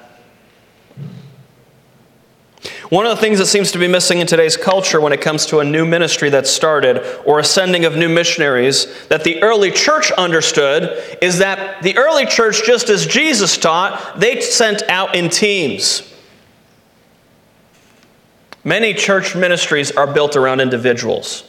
One 2.89 3.05
of 3.05 3.15
the 3.15 3.21
things 3.21 3.37
that 3.37 3.45
seems 3.45 3.71
to 3.73 3.77
be 3.77 3.87
missing 3.87 4.17
in 4.17 4.25
today's 4.25 4.57
culture 4.57 4.99
when 4.99 5.13
it 5.13 5.21
comes 5.21 5.45
to 5.47 5.59
a 5.59 5.63
new 5.63 5.85
ministry 5.85 6.31
that's 6.31 6.49
started 6.49 7.05
or 7.23 7.37
a 7.37 7.43
sending 7.43 7.85
of 7.85 7.95
new 7.95 8.09
missionaries 8.09 8.87
that 9.09 9.23
the 9.23 9.43
early 9.43 9.69
church 9.69 10.11
understood 10.13 11.17
is 11.21 11.37
that 11.37 11.83
the 11.83 11.95
early 11.99 12.25
church, 12.25 12.65
just 12.65 12.89
as 12.89 13.05
Jesus 13.05 13.57
taught, 13.57 14.19
they 14.19 14.41
sent 14.41 14.81
out 14.89 15.13
in 15.15 15.29
teams. 15.29 16.01
Many 18.63 18.95
church 18.95 19.35
ministries 19.35 19.91
are 19.91 20.11
built 20.11 20.35
around 20.35 20.59
individuals. 20.59 21.43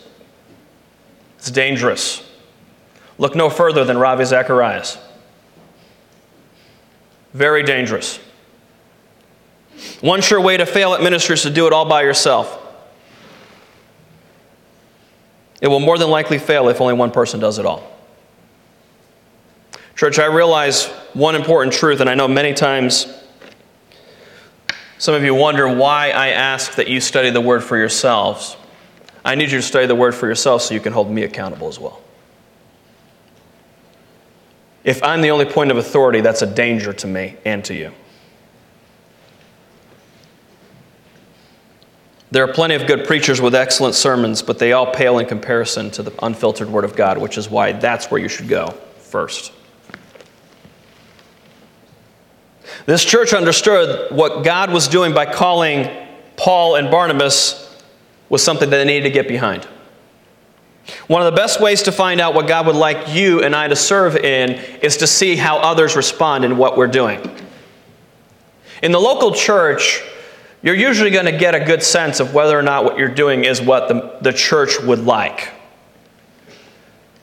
It's 1.39 1.51
dangerous. 1.51 2.23
Look 3.17 3.35
no 3.35 3.49
further 3.49 3.85
than 3.87 3.97
Ravi 3.97 4.27
Zacharias. 4.27 4.99
Very 7.33 7.63
dangerous. 7.63 8.21
One 10.01 10.21
sure 10.21 10.41
way 10.41 10.57
to 10.57 10.67
fail 10.67 10.95
at 10.95 11.03
ministry 11.03 11.35
is 11.35 11.43
to 11.43 11.51
do 11.51 11.67
it 11.67 11.73
all 11.73 11.85
by 11.85 12.03
yourself. 12.03 12.59
It 15.61 15.69
will 15.69 15.81
more 15.81 15.99
than 15.99 16.11
likely 16.11 16.39
fail 16.39 16.69
if 16.69 16.81
only 16.81 16.95
one 16.95 17.11
person 17.11 17.39
does 17.41 17.59
it 17.59 17.67
all. 17.67 17.87
Church, 19.95 20.19
I 20.19 20.27
realize 20.27 20.87
one 21.13 21.35
important 21.35 21.75
truth, 21.75 22.01
and 22.01 22.09
I 22.09 22.15
know 22.15 22.27
many 22.27 22.55
times 22.55 23.07
some 24.97 25.15
of 25.15 25.23
you 25.23 25.35
wonder 25.35 25.69
why 25.69 26.11
I 26.11 26.29
ask 26.29 26.77
that 26.77 26.89
you 26.89 27.01
study 27.01 27.31
the 27.31 27.41
Word 27.41 27.63
for 27.63 27.77
yourselves. 27.77 28.57
I 29.25 29.35
need 29.35 29.51
you 29.51 29.59
to 29.59 29.63
study 29.63 29.87
the 29.87 29.95
Word 29.95 30.15
for 30.15 30.27
yourself 30.27 30.63
so 30.63 30.75
you 30.75 30.81
can 30.81 30.93
hold 30.95 31.11
me 31.11 31.23
accountable 31.23 31.69
as 31.69 31.79
well. 31.79 32.01
If 34.83 35.03
I'm 35.03 35.21
the 35.21 35.31
only 35.31 35.45
point 35.45 35.71
of 35.71 35.77
authority, 35.77 36.23
that's 36.23 36.41
a 36.41 36.47
danger 36.47 36.93
to 36.95 37.07
me 37.07 37.37
and 37.45 37.63
to 37.67 37.75
you. 37.75 37.93
There 42.33 42.45
are 42.45 42.53
plenty 42.53 42.77
of 42.77 42.87
good 42.87 43.07
preachers 43.07 43.41
with 43.41 43.55
excellent 43.55 43.97
sermons, 43.97 44.41
but 44.41 44.59
they 44.59 44.73
all 44.73 44.93
pale 44.93 45.19
in 45.19 45.27
comparison 45.27 45.91
to 45.93 46.03
the 46.03 46.13
unfiltered 46.25 46.69
Word 46.71 46.85
of 46.85 46.95
God, 46.95 47.19
which 47.19 47.37
is 47.37 47.51
why 47.51 47.73
that's 47.73 48.11
where 48.11 48.21
you 48.21 48.29
should 48.29 48.49
go 48.49 48.71
first. 48.99 49.53
This 52.87 53.05
church 53.05 53.33
understood 53.33 54.13
what 54.13 54.45
God 54.45 54.73
was 54.73 54.87
doing 54.87 55.13
by 55.13 55.27
calling 55.27 55.89
Paul 56.37 56.77
and 56.77 56.91
Barnabas 56.91 57.67
was 58.29 58.43
something 58.43 58.71
that 58.71 58.77
they 58.77 58.85
needed 58.85 59.09
to 59.09 59.11
get 59.11 59.27
behind. 59.27 59.65
One 61.09 61.21
of 61.21 61.33
the 61.33 61.37
best 61.37 61.61
ways 61.61 61.83
to 61.83 61.93
find 61.93 62.21
out 62.21 62.35
what 62.35 62.49
God 62.49 62.67
would 62.67 62.77
like 62.77 63.15
you 63.15 63.43
and 63.43 63.55
I 63.55 63.69
to 63.69 63.77
serve 63.77 64.17
in 64.17 64.53
is 64.83 64.99
to 64.99 65.07
see 65.07 65.37
how 65.37 65.59
others 65.59 65.97
respond 65.97 66.45
in 66.45 66.57
what 66.57 66.77
we're 66.77 66.87
doing. 66.87 67.21
In 68.83 68.93
the 68.93 69.01
local 69.01 69.33
church, 69.33 70.03
you're 70.63 70.75
usually 70.75 71.11
going 71.11 71.27
to 71.27 71.37
get 71.37 71.55
a 71.55 71.61
good 71.61 71.83
sense 71.83 72.21
of 72.21 72.35
whether 72.35 72.59
or 72.59 72.63
not 72.63 72.85
what 72.85 72.99
you're 72.99 73.09
doing 73.09 73.45
is 73.45 73.61
what 73.61 73.89
the, 73.89 74.19
the 74.21 74.33
church 74.33 74.81
would 74.81 75.01
like. 75.01 75.51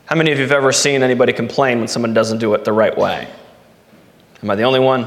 How 0.06 0.16
many 0.16 0.32
of 0.32 0.38
you 0.38 0.42
have 0.42 0.52
ever 0.52 0.72
seen 0.72 1.02
anybody 1.02 1.32
complain 1.32 1.78
when 1.78 1.88
someone 1.88 2.14
doesn't 2.14 2.38
do 2.38 2.54
it 2.54 2.64
the 2.64 2.72
right 2.72 2.96
way? 2.96 3.28
Am 4.42 4.50
I 4.50 4.54
the 4.54 4.62
only 4.62 4.80
one? 4.80 5.06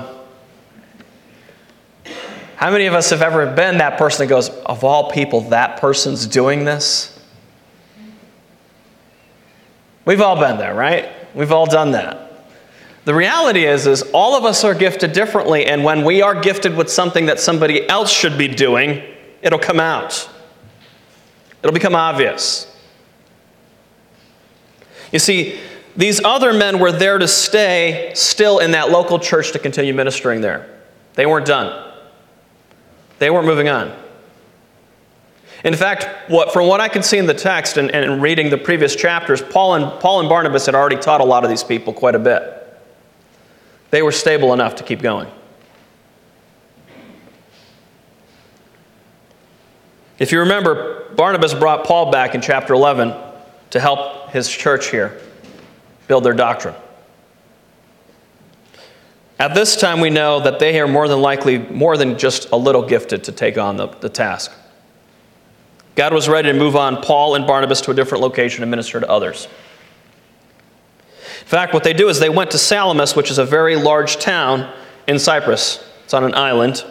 How 2.55 2.69
many 2.69 2.85
of 2.85 2.93
us 2.93 3.09
have 3.09 3.23
ever 3.23 3.47
been 3.47 3.79
that 3.79 3.97
person 3.97 4.27
that 4.27 4.29
goes, 4.29 4.49
of 4.49 4.83
all 4.83 5.09
people, 5.11 5.41
that 5.49 5.81
person's 5.81 6.27
doing 6.27 6.63
this? 6.63 7.19
We've 10.05 10.21
all 10.21 10.39
been 10.39 10.57
there, 10.57 10.75
right? 10.75 11.09
We've 11.33 11.51
all 11.51 11.65
done 11.65 11.91
that. 11.91 12.30
The 13.03 13.15
reality 13.15 13.65
is 13.65 13.87
is 13.87 14.03
all 14.13 14.35
of 14.35 14.45
us 14.45 14.63
are 14.63 14.75
gifted 14.75 15.13
differently 15.13 15.65
and 15.65 15.83
when 15.83 16.05
we 16.05 16.21
are 16.21 16.39
gifted 16.39 16.75
with 16.75 16.89
something 16.89 17.25
that 17.25 17.39
somebody 17.39 17.87
else 17.89 18.11
should 18.11 18.37
be 18.37 18.47
doing, 18.47 19.01
it'll 19.41 19.59
come 19.59 19.79
out. 19.79 20.29
It'll 21.63 21.73
become 21.73 21.95
obvious. 21.95 22.67
You 25.11 25.19
see, 25.19 25.59
these 25.95 26.23
other 26.23 26.53
men 26.53 26.79
were 26.79 26.91
there 26.91 27.17
to 27.17 27.27
stay 27.27 28.11
still 28.15 28.59
in 28.59 28.71
that 28.71 28.91
local 28.91 29.19
church 29.19 29.51
to 29.51 29.59
continue 29.59 29.93
ministering 29.93 30.41
there. 30.41 30.79
They 31.15 31.25
weren't 31.25 31.45
done. 31.45 31.91
They 33.19 33.29
weren't 33.29 33.45
moving 33.45 33.67
on. 33.67 33.95
In 35.63 35.75
fact, 35.75 36.29
what, 36.29 36.53
from 36.53 36.67
what 36.67 36.79
I 36.79 36.87
can 36.87 37.03
see 37.03 37.17
in 37.17 37.27
the 37.27 37.33
text 37.33 37.77
and, 37.77 37.91
and 37.91 38.21
reading 38.21 38.49
the 38.49 38.57
previous 38.57 38.95
chapters, 38.95 39.41
Paul 39.41 39.75
and, 39.75 39.99
Paul 39.99 40.21
and 40.21 40.29
Barnabas 40.29 40.65
had 40.65 40.73
already 40.73 40.95
taught 40.95 41.21
a 41.21 41.25
lot 41.25 41.43
of 41.43 41.49
these 41.49 41.63
people 41.63 41.93
quite 41.93 42.15
a 42.15 42.19
bit. 42.19 42.60
They 43.91 44.01
were 44.01 44.11
stable 44.11 44.53
enough 44.53 44.75
to 44.75 44.83
keep 44.83 45.01
going. 45.01 45.29
If 50.17 50.31
you 50.31 50.39
remember, 50.39 51.09
Barnabas 51.15 51.53
brought 51.53 51.85
Paul 51.85 52.11
back 52.11 52.35
in 52.35 52.41
chapter 52.41 52.73
11 52.73 53.13
to 53.71 53.79
help 53.79 54.29
his 54.29 54.49
church 54.49 54.89
here 54.89 55.19
build 56.07 56.23
their 56.23 56.33
doctrine. 56.33 56.75
At 59.39 59.55
this 59.55 59.75
time, 59.75 59.99
we 59.99 60.11
know 60.11 60.39
that 60.39 60.59
they 60.59 60.79
are 60.79 60.87
more 60.87 61.07
than 61.07 61.21
likely 61.21 61.57
more 61.57 61.97
than 61.97 62.17
just 62.17 62.51
a 62.51 62.55
little 62.55 62.83
gifted 62.83 63.23
to 63.23 63.31
take 63.31 63.57
on 63.57 63.77
the, 63.77 63.87
the 63.87 64.09
task. 64.09 64.51
God 65.95 66.13
was 66.13 66.29
ready 66.29 66.51
to 66.51 66.57
move 66.57 66.75
on 66.75 67.01
Paul 67.01 67.35
and 67.35 67.47
Barnabas 67.47 67.81
to 67.81 67.91
a 67.91 67.93
different 67.93 68.21
location 68.21 68.63
and 68.63 68.69
minister 68.69 68.99
to 68.99 69.09
others. 69.09 69.47
In 71.41 71.47
fact, 71.47 71.73
what 71.73 71.83
they 71.83 71.93
do 71.93 72.07
is 72.07 72.19
they 72.19 72.29
went 72.29 72.51
to 72.51 72.57
Salamis, 72.57 73.15
which 73.15 73.29
is 73.29 73.37
a 73.37 73.45
very 73.45 73.75
large 73.75 74.17
town 74.17 74.71
in 75.07 75.19
Cyprus. 75.19 75.83
It's 76.05 76.13
on 76.13 76.23
an 76.23 76.35
island, 76.35 76.85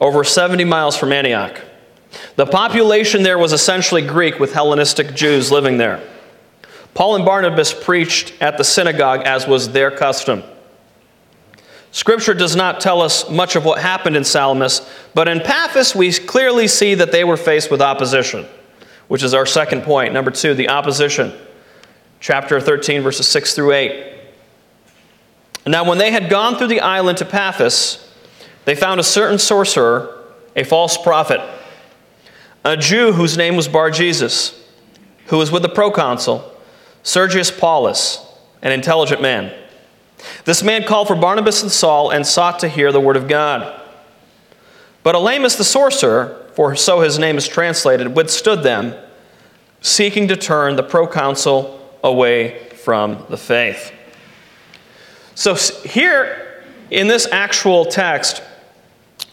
over 0.00 0.24
70 0.24 0.64
miles 0.64 0.96
from 0.96 1.12
Antioch. 1.12 1.60
The 2.36 2.46
population 2.46 3.22
there 3.22 3.38
was 3.38 3.52
essentially 3.52 4.02
Greek 4.02 4.38
with 4.38 4.52
Hellenistic 4.52 5.14
Jews 5.14 5.52
living 5.52 5.78
there. 5.78 6.02
Paul 6.94 7.16
and 7.16 7.24
Barnabas 7.24 7.72
preached 7.72 8.34
at 8.40 8.58
the 8.58 8.64
synagogue 8.64 9.22
as 9.24 9.46
was 9.46 9.70
their 9.72 9.90
custom. 9.90 10.42
Scripture 11.92 12.34
does 12.34 12.54
not 12.54 12.80
tell 12.80 13.00
us 13.02 13.28
much 13.28 13.56
of 13.56 13.64
what 13.64 13.80
happened 13.80 14.16
in 14.16 14.24
Salamis, 14.24 14.80
but 15.14 15.28
in 15.28 15.40
Paphos 15.40 15.94
we 15.94 16.12
clearly 16.12 16.68
see 16.68 16.94
that 16.94 17.12
they 17.12 17.24
were 17.24 17.36
faced 17.36 17.70
with 17.70 17.80
opposition, 17.82 18.46
which 19.08 19.22
is 19.22 19.34
our 19.34 19.46
second 19.46 19.82
point. 19.82 20.12
Number 20.12 20.30
two, 20.30 20.54
the 20.54 20.68
opposition. 20.68 21.32
Chapter 22.20 22.60
13, 22.60 23.00
verses 23.00 23.26
6 23.26 23.54
through 23.54 23.72
8. 23.72 24.14
Now, 25.66 25.88
when 25.88 25.96
they 25.96 26.10
had 26.10 26.28
gone 26.28 26.56
through 26.56 26.66
the 26.66 26.80
island 26.80 27.16
to 27.18 27.24
Paphos, 27.24 28.06
they 28.66 28.74
found 28.74 29.00
a 29.00 29.04
certain 29.04 29.38
sorcerer, 29.38 30.22
a 30.54 30.62
false 30.62 30.98
prophet, 30.98 31.40
a 32.62 32.76
Jew 32.76 33.12
whose 33.12 33.38
name 33.38 33.56
was 33.56 33.68
Bar 33.68 33.90
Jesus, 33.90 34.62
who 35.26 35.38
was 35.38 35.50
with 35.50 35.62
the 35.62 35.68
proconsul, 35.70 36.54
Sergius 37.02 37.50
Paulus, 37.50 38.26
an 38.60 38.72
intelligent 38.72 39.22
man. 39.22 39.54
This 40.44 40.62
man 40.62 40.84
called 40.84 41.08
for 41.08 41.16
Barnabas 41.16 41.62
and 41.62 41.72
Saul 41.72 42.10
and 42.10 42.26
sought 42.26 42.58
to 42.58 42.68
hear 42.68 42.92
the 42.92 43.00
word 43.00 43.16
of 43.16 43.28
God. 43.28 43.80
But 45.02 45.14
Elymas 45.14 45.56
the 45.56 45.64
sorcerer, 45.64 46.46
for 46.54 46.76
so 46.76 47.00
his 47.00 47.18
name 47.18 47.38
is 47.38 47.48
translated, 47.48 48.14
withstood 48.14 48.62
them, 48.62 48.94
seeking 49.80 50.28
to 50.28 50.36
turn 50.36 50.76
the 50.76 50.82
proconsul 50.82 51.79
away 52.02 52.68
from 52.70 53.24
the 53.28 53.36
faith. 53.36 53.92
So, 55.34 55.54
here 55.54 56.64
in 56.90 57.08
this 57.08 57.26
actual 57.30 57.84
text, 57.84 58.42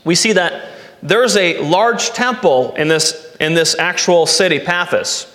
we 0.06 0.16
see 0.16 0.34
that 0.34 0.70
there's 1.02 1.36
a 1.36 1.60
large 1.62 2.10
temple 2.12 2.74
in 2.76 2.88
this, 2.88 3.36
in 3.40 3.54
this 3.54 3.78
actual 3.78 4.26
city, 4.26 4.60
Paphos, 4.60 5.34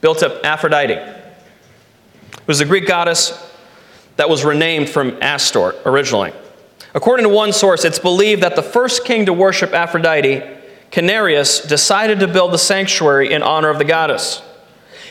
built 0.00 0.22
up 0.22 0.44
Aphrodite. 0.44 0.94
It 0.94 2.46
was 2.46 2.60
a 2.60 2.64
Greek 2.64 2.86
goddess 2.86 3.46
that 4.16 4.28
was 4.28 4.44
renamed 4.44 4.88
from 4.88 5.16
Astor 5.22 5.74
originally. 5.86 6.32
According 6.94 7.24
to 7.24 7.32
one 7.32 7.52
source, 7.52 7.84
it's 7.84 7.98
believed 7.98 8.42
that 8.42 8.56
the 8.56 8.62
first 8.62 9.04
king 9.04 9.26
to 9.26 9.32
worship 9.32 9.72
Aphrodite, 9.72 10.42
Canarius, 10.90 11.66
decided 11.66 12.18
to 12.20 12.26
build 12.26 12.52
the 12.52 12.58
sanctuary 12.58 13.32
in 13.32 13.42
honor 13.42 13.70
of 13.70 13.78
the 13.78 13.84
goddess. 13.84 14.42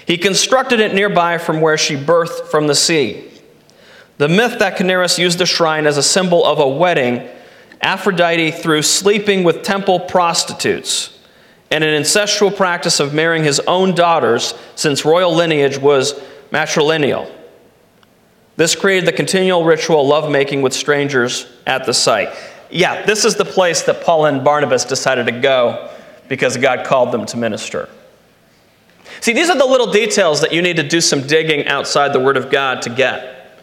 He 0.10 0.18
constructed 0.18 0.80
it 0.80 0.96
nearby 0.96 1.38
from 1.38 1.62
where 1.62 1.78
she 1.78 1.96
birthed 1.96 2.48
from 2.48 2.66
the 2.66 2.74
sea. 2.74 3.30
The 4.18 4.28
myth 4.28 4.58
that 4.58 4.76
Canarius 4.76 5.20
used 5.20 5.38
the 5.38 5.46
shrine 5.46 5.86
as 5.86 5.98
a 5.98 6.04
symbol 6.04 6.44
of 6.44 6.58
a 6.58 6.68
wedding 6.68 7.30
Aphrodite 7.80 8.50
through 8.50 8.82
sleeping 8.82 9.44
with 9.44 9.62
temple 9.62 10.00
prostitutes 10.00 11.16
and 11.70 11.84
an 11.84 11.94
ancestral 11.94 12.50
practice 12.50 13.00
of 13.00 13.14
marrying 13.14 13.44
his 13.44 13.60
own 13.68 13.94
daughters, 13.94 14.56
since 14.74 15.06
royal 15.06 15.32
lineage 15.36 15.78
was 15.78 16.20
matrilineal. 16.52 17.32
This 18.56 18.76
created 18.76 19.06
the 19.06 19.14
continual 19.14 19.64
ritual 19.64 20.08
lovemaking 20.08 20.64
with 20.64 20.74
strangers 20.74 21.46
at 21.68 21.86
the 21.86 21.94
site. 21.94 22.30
Yeah, 22.72 23.06
this 23.06 23.26
is 23.26 23.36
the 23.36 23.46
place 23.46 23.84
that 23.84 24.04
Paul 24.04 24.26
and 24.26 24.44
Barnabas 24.44 24.86
decided 24.86 25.28
to 25.28 25.40
go 25.40 25.94
because 26.28 26.58
God 26.58 26.84
called 26.84 27.12
them 27.12 27.28
to 27.28 27.38
minister. 27.38 27.90
See, 29.22 29.34
these 29.34 29.50
are 29.50 29.58
the 29.58 29.66
little 29.66 29.92
details 29.92 30.42
that 30.42 30.54
you 30.54 30.62
need 30.62 30.78
to 30.78 30.88
do 30.88 31.02
some 31.02 31.26
digging 31.26 31.68
outside 31.68 32.14
the 32.14 32.20
Word 32.20 32.38
of 32.38 32.50
God 32.50 32.82
to 32.84 32.90
get. 32.90 33.58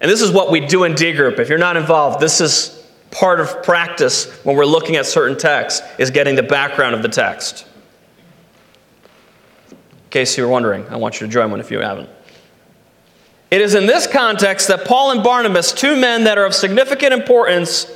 And 0.00 0.10
this 0.10 0.20
is 0.20 0.30
what 0.30 0.50
we 0.50 0.60
do 0.60 0.84
in 0.84 0.94
D 0.94 1.12
group. 1.12 1.38
If 1.38 1.48
you're 1.48 1.58
not 1.58 1.76
involved, 1.76 2.20
this 2.20 2.40
is 2.40 2.84
part 3.10 3.40
of 3.40 3.62
practice 3.62 4.30
when 4.44 4.56
we're 4.56 4.66
looking 4.66 4.96
at 4.96 5.06
certain 5.06 5.38
texts 5.38 5.86
is 5.98 6.10
getting 6.10 6.34
the 6.34 6.42
background 6.42 6.94
of 6.94 7.02
the 7.02 7.08
text. 7.08 7.66
In 9.70 9.76
case 10.10 10.36
you 10.36 10.44
were 10.44 10.50
wondering, 10.50 10.86
I 10.88 10.96
want 10.96 11.20
you 11.20 11.26
to 11.26 11.32
join 11.32 11.50
one 11.50 11.60
if 11.60 11.70
you 11.70 11.80
haven't. 11.80 12.10
It 13.50 13.60
is 13.60 13.74
in 13.74 13.86
this 13.86 14.06
context 14.06 14.68
that 14.68 14.84
Paul 14.84 15.12
and 15.12 15.22
Barnabas, 15.22 15.72
two 15.72 15.96
men 15.96 16.24
that 16.24 16.38
are 16.38 16.44
of 16.44 16.54
significant 16.54 17.14
importance, 17.14 17.90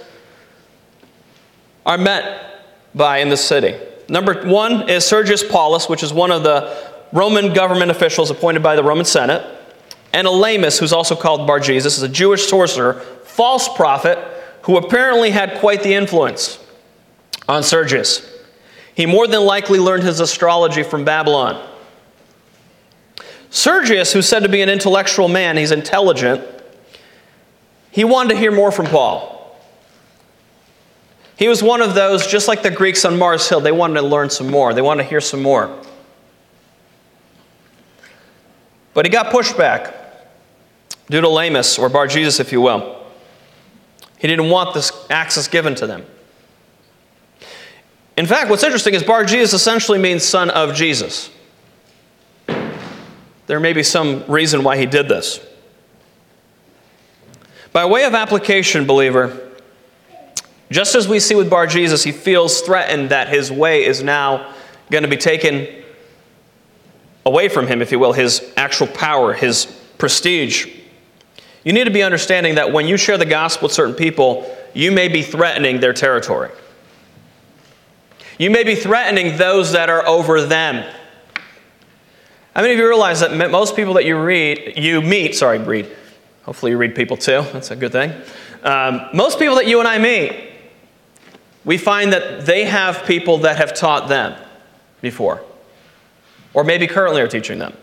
are 1.84 1.98
met 1.98 2.62
by 2.94 3.18
in 3.18 3.28
the 3.28 3.36
city. 3.36 3.76
Number 4.08 4.42
one 4.46 4.88
is 4.88 5.04
Sergius 5.04 5.42
Paulus, 5.42 5.88
which 5.88 6.02
is 6.02 6.12
one 6.12 6.30
of 6.30 6.42
the 6.42 6.76
Roman 7.12 7.52
government 7.52 7.90
officials 7.90 8.30
appointed 8.30 8.62
by 8.62 8.76
the 8.76 8.82
Roman 8.82 9.04
Senate, 9.04 9.44
and 10.12 10.26
Elymas, 10.26 10.78
who's 10.78 10.92
also 10.92 11.14
called 11.14 11.46
Bar 11.46 11.60
Jesus, 11.60 11.96
is 11.96 12.02
a 12.02 12.08
Jewish 12.08 12.46
sorcerer, 12.46 12.94
false 13.24 13.68
prophet, 13.68 14.18
who 14.62 14.76
apparently 14.76 15.30
had 15.30 15.58
quite 15.58 15.82
the 15.82 15.94
influence 15.94 16.58
on 17.48 17.62
Sergius. 17.62 18.26
He 18.94 19.06
more 19.06 19.26
than 19.26 19.42
likely 19.42 19.78
learned 19.78 20.02
his 20.02 20.20
astrology 20.20 20.82
from 20.82 21.04
Babylon. 21.04 21.64
Sergius, 23.50 24.12
who's 24.12 24.28
said 24.28 24.40
to 24.40 24.48
be 24.48 24.60
an 24.60 24.68
intellectual 24.68 25.28
man, 25.28 25.56
he's 25.56 25.70
intelligent, 25.70 26.44
he 27.90 28.04
wanted 28.04 28.34
to 28.34 28.38
hear 28.38 28.52
more 28.52 28.72
from 28.72 28.86
Paul. 28.86 29.37
He 31.38 31.46
was 31.46 31.62
one 31.62 31.80
of 31.80 31.94
those, 31.94 32.26
just 32.26 32.48
like 32.48 32.64
the 32.64 32.70
Greeks 32.70 33.04
on 33.04 33.16
Mars 33.16 33.48
Hill, 33.48 33.60
they 33.60 33.70
wanted 33.70 34.00
to 34.00 34.06
learn 34.06 34.28
some 34.28 34.50
more, 34.50 34.74
they 34.74 34.82
wanted 34.82 35.04
to 35.04 35.08
hear 35.08 35.20
some 35.20 35.40
more. 35.40 35.72
But 38.92 39.06
he 39.06 39.10
got 39.12 39.30
pushed 39.30 39.56
back 39.56 39.94
due 41.08 41.20
to 41.20 41.28
Elymas, 41.28 41.78
or 41.78 41.88
Bar 41.88 42.08
Jesus, 42.08 42.40
if 42.40 42.50
you 42.50 42.60
will. 42.60 43.06
He 44.18 44.26
didn't 44.26 44.50
want 44.50 44.74
this 44.74 44.90
access 45.10 45.46
given 45.46 45.76
to 45.76 45.86
them. 45.86 46.04
In 48.16 48.26
fact, 48.26 48.50
what's 48.50 48.64
interesting 48.64 48.94
is 48.94 49.04
Bar 49.04 49.24
Jesus 49.24 49.52
essentially 49.52 50.00
means 50.00 50.24
son 50.24 50.50
of 50.50 50.74
Jesus. 50.74 51.30
There 53.46 53.60
may 53.60 53.72
be 53.72 53.84
some 53.84 54.24
reason 54.26 54.64
why 54.64 54.76
he 54.76 54.86
did 54.86 55.08
this. 55.08 55.38
By 57.72 57.84
way 57.84 58.02
of 58.02 58.14
application, 58.14 58.88
believer, 58.88 59.47
just 60.70 60.94
as 60.94 61.08
we 61.08 61.20
see 61.20 61.34
with 61.34 61.48
Bar 61.48 61.66
Jesus, 61.66 62.04
he 62.04 62.12
feels 62.12 62.60
threatened 62.60 63.10
that 63.10 63.28
his 63.28 63.50
way 63.50 63.84
is 63.84 64.02
now 64.02 64.52
going 64.90 65.02
to 65.02 65.08
be 65.08 65.16
taken 65.16 65.66
away 67.24 67.48
from 67.48 67.66
him, 67.66 67.82
if 67.82 67.92
you 67.92 67.98
will, 67.98 68.12
his 68.12 68.52
actual 68.56 68.86
power, 68.86 69.32
his 69.32 69.66
prestige. 69.98 70.66
You 71.64 71.72
need 71.72 71.84
to 71.84 71.90
be 71.90 72.02
understanding 72.02 72.54
that 72.56 72.72
when 72.72 72.86
you 72.86 72.96
share 72.96 73.18
the 73.18 73.26
gospel 73.26 73.66
with 73.66 73.72
certain 73.72 73.94
people, 73.94 74.54
you 74.74 74.92
may 74.92 75.08
be 75.08 75.22
threatening 75.22 75.80
their 75.80 75.92
territory. 75.92 76.50
You 78.38 78.50
may 78.50 78.62
be 78.62 78.74
threatening 78.74 79.36
those 79.36 79.72
that 79.72 79.90
are 79.90 80.06
over 80.06 80.42
them. 80.42 80.84
How 82.54 82.62
many 82.62 82.74
of 82.74 82.78
you 82.78 82.86
realize 82.86 83.20
that 83.20 83.50
most 83.50 83.76
people 83.76 83.94
that 83.94 84.04
you 84.04 84.18
read, 84.20 84.74
you 84.76 85.00
meet, 85.02 85.34
sorry, 85.34 85.58
read, 85.58 85.90
hopefully 86.44 86.72
you 86.72 86.78
read 86.78 86.94
people 86.94 87.16
too, 87.16 87.42
that's 87.52 87.70
a 87.70 87.76
good 87.76 87.92
thing. 87.92 88.12
Um, 88.62 89.08
most 89.12 89.38
people 89.38 89.56
that 89.56 89.66
you 89.66 89.78
and 89.78 89.88
I 89.88 89.98
meet, 89.98 90.47
we 91.64 91.78
find 91.78 92.12
that 92.12 92.46
they 92.46 92.64
have 92.64 93.04
people 93.04 93.38
that 93.38 93.56
have 93.56 93.74
taught 93.74 94.08
them 94.08 94.34
before, 95.00 95.42
or 96.54 96.64
maybe 96.64 96.86
currently 96.86 97.20
are 97.20 97.28
teaching 97.28 97.58
them. 97.58 97.76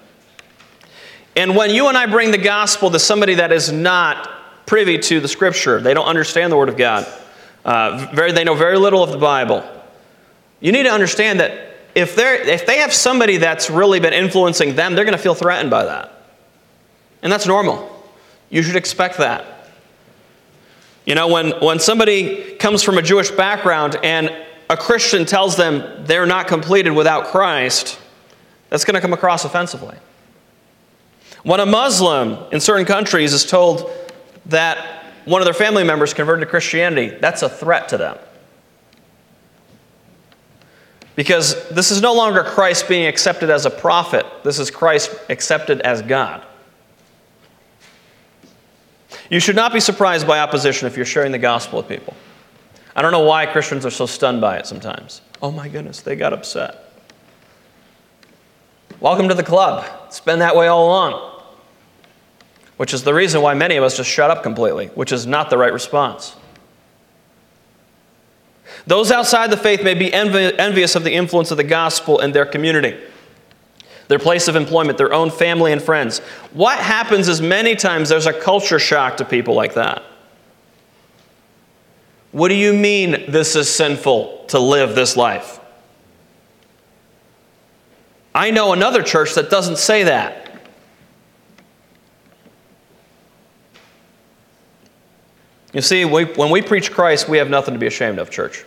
And 1.36 1.56
when 1.56 1.70
you 1.70 1.88
and 1.88 1.98
I 1.98 2.06
bring 2.06 2.32
the 2.32 2.38
gospel 2.38 2.90
to 2.92 3.00
somebody 3.00 3.36
that 3.36 3.52
is 3.52 3.72
not 3.72 4.30
privy 4.66 4.98
to 4.98 5.20
the 5.20 5.28
scripture, 5.28 5.82
they 5.82 5.94
don't 5.94 6.08
understand 6.08 6.52
the 6.52 6.58
word 6.58 6.70
of 6.70 6.78
God, 6.78 7.06
uh, 7.66 8.10
very, 8.14 8.32
they 8.32 8.44
know 8.44 8.56
very 8.56 8.78
little 8.78 9.04
of 9.04 9.12
the 9.12 9.18
Bible, 9.18 9.64
you 10.60 10.72
need 10.72 10.84
to 10.84 10.92
understand 10.92 11.40
that 11.40 11.76
if, 11.94 12.16
they're, 12.16 12.36
if 12.36 12.66
they 12.66 12.80
have 12.80 12.94
somebody 12.94 13.38
that's 13.38 13.70
really 13.70 14.00
been 14.00 14.14
influencing 14.14 14.76
them, 14.76 14.96
they're 14.96 15.06
going 15.06 15.18
to 15.18 15.22
feel 15.22 15.36
threatened 15.36 15.70
by 15.70 15.86
that. 15.86 16.12
And 17.22 17.32
that's 17.32 17.48
normal. 17.48 17.92
You 18.50 18.62
should 18.64 18.76
expect 18.76 19.18
that. 19.18 19.55
You 21.06 21.14
know, 21.16 21.28
when, 21.28 21.52
when 21.62 21.80
somebody 21.80 22.56
comes 22.56 22.82
from 22.82 22.98
a 22.98 23.02
Jewish 23.02 23.30
background 23.32 23.98
and 24.04 24.36
a 24.70 24.76
Christian 24.78 25.26
tells 25.26 25.56
them 25.56 26.06
they're 26.06 26.26
not 26.26 26.48
completed 26.48 26.92
without 26.92 27.26
Christ, 27.28 28.00
that's 28.70 28.84
going 28.84 28.96
to 28.96 29.02
come 29.02 29.14
across 29.14 29.46
offensively. 29.46 29.96
When 31.44 31.60
a 31.60 31.66
Muslim 31.66 32.52
in 32.52 32.60
certain 32.60 32.86
countries 32.86 33.34
is 33.34 33.46
told 33.46 33.92
that 34.48 35.04
one 35.26 35.42
of 35.42 35.46
their 35.46 35.54
family 35.54 35.84
members 35.84 36.14
converted 36.14 36.42
to 36.42 36.50
Christianity, 36.50 37.10
that's 37.10 37.44
a 37.44 37.50
threat 37.50 37.90
to 37.90 37.98
them. 37.98 38.18
Because 41.16 41.70
this 41.70 41.92
is 41.92 42.02
no 42.02 42.14
longer 42.14 42.44
Christ 42.44 42.90
being 42.90 43.06
accepted 43.06 43.50
as 43.50 43.66
a 43.66 43.70
prophet, 43.70 44.26
this 44.44 44.58
is 44.58 44.72
Christ 44.72 45.16
accepted 45.30 45.82
as 45.82 46.02
God. 46.02 46.44
You 49.30 49.40
should 49.40 49.56
not 49.56 49.74
be 49.74 49.80
surprised 49.80 50.28
by 50.28 50.40
opposition 50.40 50.88
if 50.88 50.96
you're 50.96 51.06
sharing 51.06 51.32
the 51.32 51.40
gospel 51.40 51.80
with 51.80 51.88
people. 51.88 52.14
I 52.96 53.02
don't 53.02 53.12
know 53.12 53.26
why 53.26 53.46
Christians 53.46 53.86
are 53.86 53.92
so 53.92 54.06
stunned 54.06 54.40
by 54.40 54.58
it 54.58 54.68
sometimes. 54.68 55.22
Oh 55.42 55.52
my 55.52 55.68
goodness, 55.68 56.02
they 56.02 56.16
got 56.16 56.32
upset. 56.32 56.94
Welcome 59.00 59.28
to 59.28 59.34
the 59.34 59.44
club. 59.44 59.86
It's 60.08 60.20
been 60.20 60.40
that 60.40 60.56
way 60.56 60.68
all 60.68 60.86
along. 60.86 61.32
Which 62.78 62.94
is 62.94 63.04
the 63.04 63.14
reason 63.14 63.42
why 63.42 63.54
many 63.54 63.76
of 63.76 63.84
us 63.84 63.98
just 63.98 64.10
shut 64.10 64.32
up 64.32 64.44
completely, 64.44 64.88
which 64.88 65.12
is 65.12 65.26
not 65.26 65.50
the 65.50 65.58
right 65.58 65.74
response. 65.74 66.36
Those 68.88 69.12
outside 69.12 69.50
the 69.50 69.58
faith 69.58 69.84
may 69.84 69.94
be 69.94 70.14
envious 70.14 70.96
of 70.96 71.04
the 71.04 71.14
influence 71.14 71.52
of 71.52 71.58
the 71.58 71.64
gospel 71.64 72.20
in 72.20 72.32
their 72.32 72.46
community, 72.46 72.98
their 74.08 74.20
place 74.20 74.48
of 74.48 74.56
employment, 74.56 74.98
their 74.98 75.14
own 75.14 75.32
family 75.32 75.72
and 75.72 75.82
friends. 75.82 76.20
What 76.54 76.78
happens 76.78 77.28
is 77.28 77.42
many 77.42 77.76
times 77.76 78.10
there's 78.10 78.28
a 78.28 78.34
culture 78.34 78.80
shock 78.80 79.18
to 79.18 79.26
people 79.26 79.54
like 79.54 79.74
that. 79.76 80.04
What 82.32 82.50
do 82.50 82.56
you 82.56 82.74
mean 82.74 83.32
this 83.32 83.56
is 83.56 83.74
sinful 83.74 84.46
to 84.50 84.60
live 84.60 84.94
this 84.94 85.16
life? 85.16 85.60
I 88.34 88.52
know 88.52 88.74
another 88.74 89.02
church 89.02 89.36
that 89.36 89.50
doesn't 89.50 89.78
say 89.78 90.04
that. 90.04 90.42
You 95.72 95.82
see, 95.82 96.06
we, 96.06 96.26
when 96.26 96.52
we 96.52 96.62
preach 96.62 96.92
Christ, 96.92 97.28
we 97.28 97.38
have 97.38 97.50
nothing 97.50 97.74
to 97.74 97.80
be 97.80 97.88
ashamed 97.88 98.20
of, 98.20 98.30
church. 98.30 98.66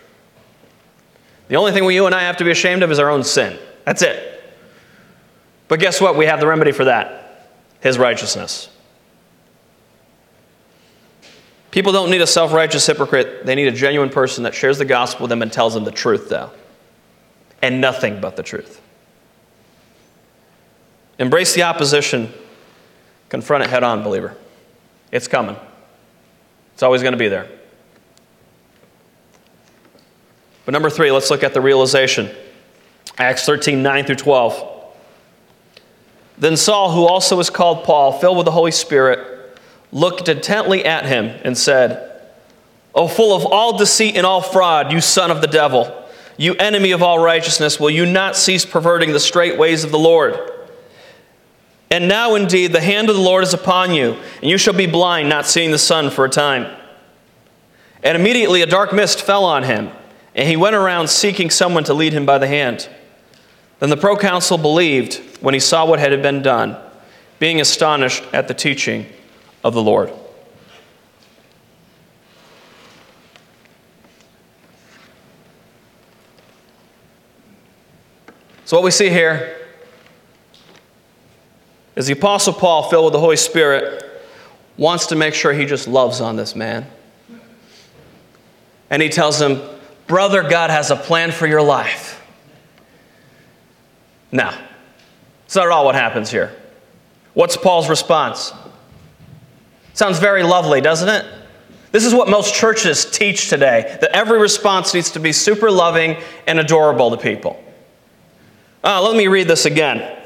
The 1.49 1.57
only 1.57 1.73
thing 1.73 1.85
we, 1.85 1.95
you 1.95 2.07
and 2.07 2.15
I 2.15 2.23
have 2.23 2.37
to 2.39 2.45
be 2.45 2.51
ashamed 2.51 2.83
of 2.83 2.91
is 2.91 2.99
our 2.99 3.11
own 3.11 3.25
sin. 3.25 3.59
That's 3.85 4.03
it. 4.03 4.38
But 5.69 5.81
guess 5.81 6.01
what? 6.01 6.17
We 6.17 6.27
have 6.27 6.41
the 6.41 6.47
remedy 6.47 6.73
for 6.73 6.85
that 6.85 7.47
His 7.81 7.99
righteousness. 7.99 8.71
People 11.71 11.93
don't 11.93 12.11
need 12.11 12.23
a 12.23 12.27
self 12.27 12.53
righteous 12.53 12.87
hypocrite. 12.87 13.45
They 13.45 13.55
need 13.55 13.69
a 13.69 13.73
genuine 13.73 14.09
person 14.11 14.45
that 14.45 14.55
shares 14.55 14.79
the 14.79 14.85
gospel 14.85 15.25
with 15.25 15.29
them 15.31 15.43
and 15.43 15.53
tells 15.53 15.75
them 15.75 15.85
the 15.85 15.91
truth, 15.91 16.29
though. 16.29 16.51
And 17.61 17.81
nothing 17.81 18.21
but 18.21 18.37
the 18.37 18.43
truth. 18.43 18.81
Embrace 21.19 21.55
the 21.55 21.65
opposition. 21.65 22.33
Confront 23.29 23.65
it 23.65 23.71
head 23.71 23.83
on, 23.83 24.03
believer. 24.03 24.37
It's 25.13 25.29
coming, 25.29 25.57
it's 26.75 26.83
always 26.83 27.03
going 27.03 27.13
to 27.13 27.19
be 27.19 27.29
there. 27.29 27.49
But 30.65 30.73
number 30.73 30.91
three, 30.91 31.11
let's 31.11 31.31
look 31.31 31.43
at 31.43 31.55
the 31.55 31.61
realization. 31.61 32.31
Acts 33.17 33.47
13, 33.47 33.83
9 33.83 34.05
through 34.05 34.17
12. 34.17 34.78
Then 36.39 36.57
Saul, 36.57 36.93
who 36.93 37.07
also 37.07 37.37
was 37.37 37.51
called 37.51 37.85
Paul, 37.85 38.13
filled 38.13 38.37
with 38.37 38.45
the 38.45 38.53
Holy 38.53 38.71
Spirit, 38.71 39.59
looked 39.93 40.29
intently 40.29 40.85
at 40.85 41.07
him 41.07 41.27
and 41.45 41.57
said, 41.57 42.23
O 42.95 43.09
full 43.09 43.35
of 43.35 43.45
all 43.45 43.77
deceit 43.77 44.17
and 44.17 44.27
all 44.27 44.41
fraud, 44.41 44.93
you 44.93 45.01
son 45.01 45.31
of 45.31 45.41
the 45.41 45.47
devil, 45.47 45.93
you 46.37 46.55
enemy 46.55 46.93
of 46.93 47.03
all 47.03 47.19
righteousness, 47.19 47.81
will 47.81 47.91
you 47.91 48.07
not 48.07 48.37
cease 48.37 48.65
perverting 48.65 49.13
the 49.13 49.21
straight 49.21 49.59
ways 49.59 49.85
of 49.85 49.91
the 49.91 49.99
Lord? 49.99 50.39
And 51.91 52.07
now 52.07 52.35
indeed 52.35 52.73
the 52.73 52.81
hand 52.81 53.09
of 53.09 53.17
the 53.17 53.23
Lord 53.23 53.45
is 53.45 53.55
upon 53.55 53.95
you, 53.95 54.17
and 54.41 54.51
you 54.51 54.59
shall 54.59 54.75
be 54.75 54.87
blind, 54.87 55.29
not 55.29 55.47
seeing 55.47 55.71
the 55.71 55.79
sun 55.79 56.11
for 56.11 56.25
a 56.25 56.29
time. 56.29 56.77
And 58.03 58.17
immediately 58.17 58.63
a 58.63 58.67
dark 58.67 58.93
mist 58.93 59.23
fell 59.23 59.45
on 59.45 59.65
him 59.65 59.91
and 60.39 60.49
he 60.49 60.57
went 60.57 60.77
around 60.77 61.11
seeking 61.11 61.51
someone 61.51 61.83
to 61.83 61.93
lead 61.93 62.13
him 62.13 62.25
by 62.25 62.39
the 62.39 62.47
hand. 62.47 62.89
Then 63.81 63.91
the 63.91 63.97
proconsul 63.97 64.59
believed 64.59 65.21
when 65.41 65.55
he 65.55 65.61
saw 65.61 65.87
what 65.87 65.99
had 65.99 66.21
been 66.23 66.43
done, 66.43 66.77
being 67.39 67.61
astonished 67.61 68.25
at 68.33 68.49
the 68.49 68.55
teaching 68.55 69.07
of 69.63 69.75
the 69.75 69.83
Lord. 69.83 70.13
So, 78.65 78.77
what 78.77 78.85
we 78.85 78.91
see 78.91 79.09
here 79.09 79.57
is 81.97 82.07
the 82.07 82.13
Apostle 82.13 82.53
Paul, 82.53 82.91
filled 82.91 83.07
with 83.07 83.13
the 83.15 83.19
Holy 83.19 83.37
Spirit, 83.37 84.05
wants 84.77 85.07
to 85.07 85.17
make 85.17 85.35
sure 85.35 85.53
he 85.53 85.65
just 85.65 85.89
loves 85.89 86.21
on 86.21 86.37
this 86.37 86.55
man. 86.55 86.87
And 88.91 89.03
he 89.03 89.09
tells 89.09 89.41
him, 89.41 89.61
Brother, 90.07 90.43
God 90.43 90.71
has 90.71 90.91
a 90.91 90.97
plan 90.97 91.33
for 91.33 91.47
your 91.47 91.63
life. 91.63 92.23
Now, 94.31 94.59
it's 95.49 95.57
not 95.57 95.65
at 95.65 95.73
all 95.73 95.87
what 95.87 95.95
happens 95.95 96.31
here. 96.31 96.55
What's 97.33 97.57
Paul's 97.57 97.89
response? 97.89 98.53
Sounds 99.95 100.19
very 100.19 100.43
lovely, 100.43 100.83
doesn't 100.83 101.09
it? 101.09 101.25
This 101.91 102.05
is 102.05 102.13
what 102.13 102.29
most 102.29 102.55
churches 102.55 103.11
teach 103.11 103.49
today 103.49 103.97
that 104.03 104.15
every 104.15 104.39
response 104.39 104.93
needs 104.93 105.13
to 105.13 105.21
be 105.21 105.33
super 105.33 105.71
loving 105.71 106.19
and 106.47 106.59
adorable 106.59 107.11
to 107.13 107.17
people. 107.17 107.65
Uh, 108.85 109.01
let 109.01 109.17
me 109.17 109.27
read 109.27 109.49
this 109.49 109.65
again. 109.65 110.19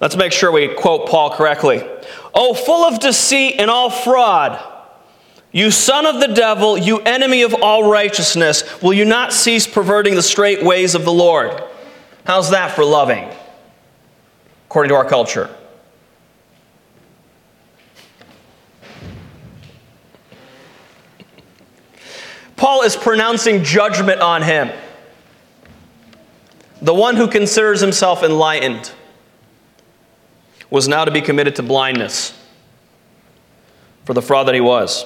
Let's 0.00 0.16
make 0.16 0.32
sure 0.32 0.50
we 0.50 0.66
quote 0.66 1.08
Paul 1.08 1.30
correctly. 1.30 1.88
Oh, 2.34 2.52
full 2.52 2.84
of 2.84 2.98
deceit 2.98 3.60
and 3.60 3.70
all 3.70 3.88
fraud, 3.88 4.60
you 5.52 5.70
son 5.70 6.06
of 6.06 6.18
the 6.18 6.34
devil, 6.34 6.76
you 6.76 6.98
enemy 7.02 7.42
of 7.42 7.54
all 7.54 7.88
righteousness, 7.88 8.82
will 8.82 8.94
you 8.94 9.04
not 9.04 9.32
cease 9.32 9.68
perverting 9.68 10.16
the 10.16 10.24
straight 10.24 10.64
ways 10.64 10.96
of 10.96 11.04
the 11.04 11.12
Lord? 11.12 11.62
How's 12.24 12.50
that 12.50 12.72
for 12.72 12.84
loving, 12.84 13.28
according 14.70 14.88
to 14.88 14.94
our 14.94 15.04
culture? 15.04 15.50
Paul 22.54 22.82
is 22.82 22.94
pronouncing 22.94 23.64
judgment 23.64 24.20
on 24.20 24.42
him. 24.42 24.70
The 26.80 26.94
one 26.94 27.16
who 27.16 27.26
considers 27.26 27.80
himself 27.80 28.22
enlightened 28.22 28.92
was 30.70 30.86
now 30.86 31.04
to 31.04 31.10
be 31.10 31.20
committed 31.20 31.56
to 31.56 31.64
blindness 31.64 32.32
for 34.04 34.14
the 34.14 34.22
fraud 34.22 34.46
that 34.46 34.54
he 34.54 34.60
was. 34.60 35.04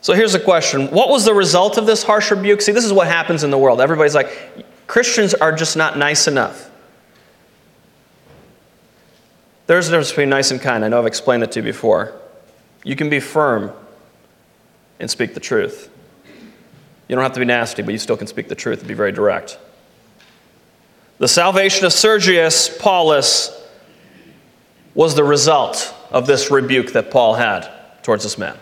So 0.00 0.14
here's 0.14 0.32
the 0.32 0.40
question 0.40 0.86
What 0.92 1.10
was 1.10 1.26
the 1.26 1.34
result 1.34 1.76
of 1.76 1.84
this 1.84 2.02
harsh 2.04 2.30
rebuke? 2.30 2.62
See, 2.62 2.72
this 2.72 2.86
is 2.86 2.92
what 2.92 3.06
happens 3.06 3.44
in 3.44 3.50
the 3.50 3.58
world. 3.58 3.82
Everybody's 3.82 4.14
like, 4.14 4.64
Christians 4.88 5.34
are 5.34 5.52
just 5.52 5.76
not 5.76 5.96
nice 5.96 6.26
enough. 6.26 6.70
There's 9.66 9.86
a 9.86 9.90
difference 9.90 10.08
between 10.08 10.30
nice 10.30 10.50
and 10.50 10.60
kind. 10.60 10.82
I 10.82 10.88
know 10.88 10.98
I've 10.98 11.06
explained 11.06 11.42
that 11.42 11.52
to 11.52 11.60
you 11.60 11.64
before. 11.64 12.18
You 12.84 12.96
can 12.96 13.10
be 13.10 13.20
firm 13.20 13.70
and 14.98 15.10
speak 15.10 15.34
the 15.34 15.40
truth. 15.40 15.90
You 17.06 17.14
don't 17.14 17.22
have 17.22 17.34
to 17.34 17.40
be 17.40 17.46
nasty, 17.46 17.82
but 17.82 17.92
you 17.92 17.98
still 17.98 18.16
can 18.16 18.26
speak 18.26 18.48
the 18.48 18.54
truth 18.54 18.78
and 18.78 18.88
be 18.88 18.94
very 18.94 19.12
direct. 19.12 19.58
The 21.18 21.28
salvation 21.28 21.84
of 21.84 21.92
Sergius 21.92 22.74
Paulus 22.78 23.54
was 24.94 25.14
the 25.14 25.24
result 25.24 25.94
of 26.10 26.26
this 26.26 26.50
rebuke 26.50 26.92
that 26.92 27.10
Paul 27.10 27.34
had 27.34 27.70
towards 28.02 28.22
this 28.22 28.38
man. 28.38 28.56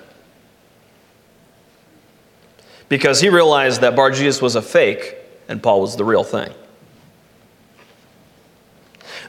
Because 2.89 3.21
he 3.21 3.29
realized 3.29 3.81
that 3.83 3.95
Bar 3.95 4.11
Jesus 4.11 4.43
was 4.43 4.57
a 4.57 4.63
fake 4.63 5.17
and 5.49 5.63
Paul 5.63 5.81
was 5.81 5.97
the 5.97 6.05
real 6.05 6.25
thing. 6.25 6.53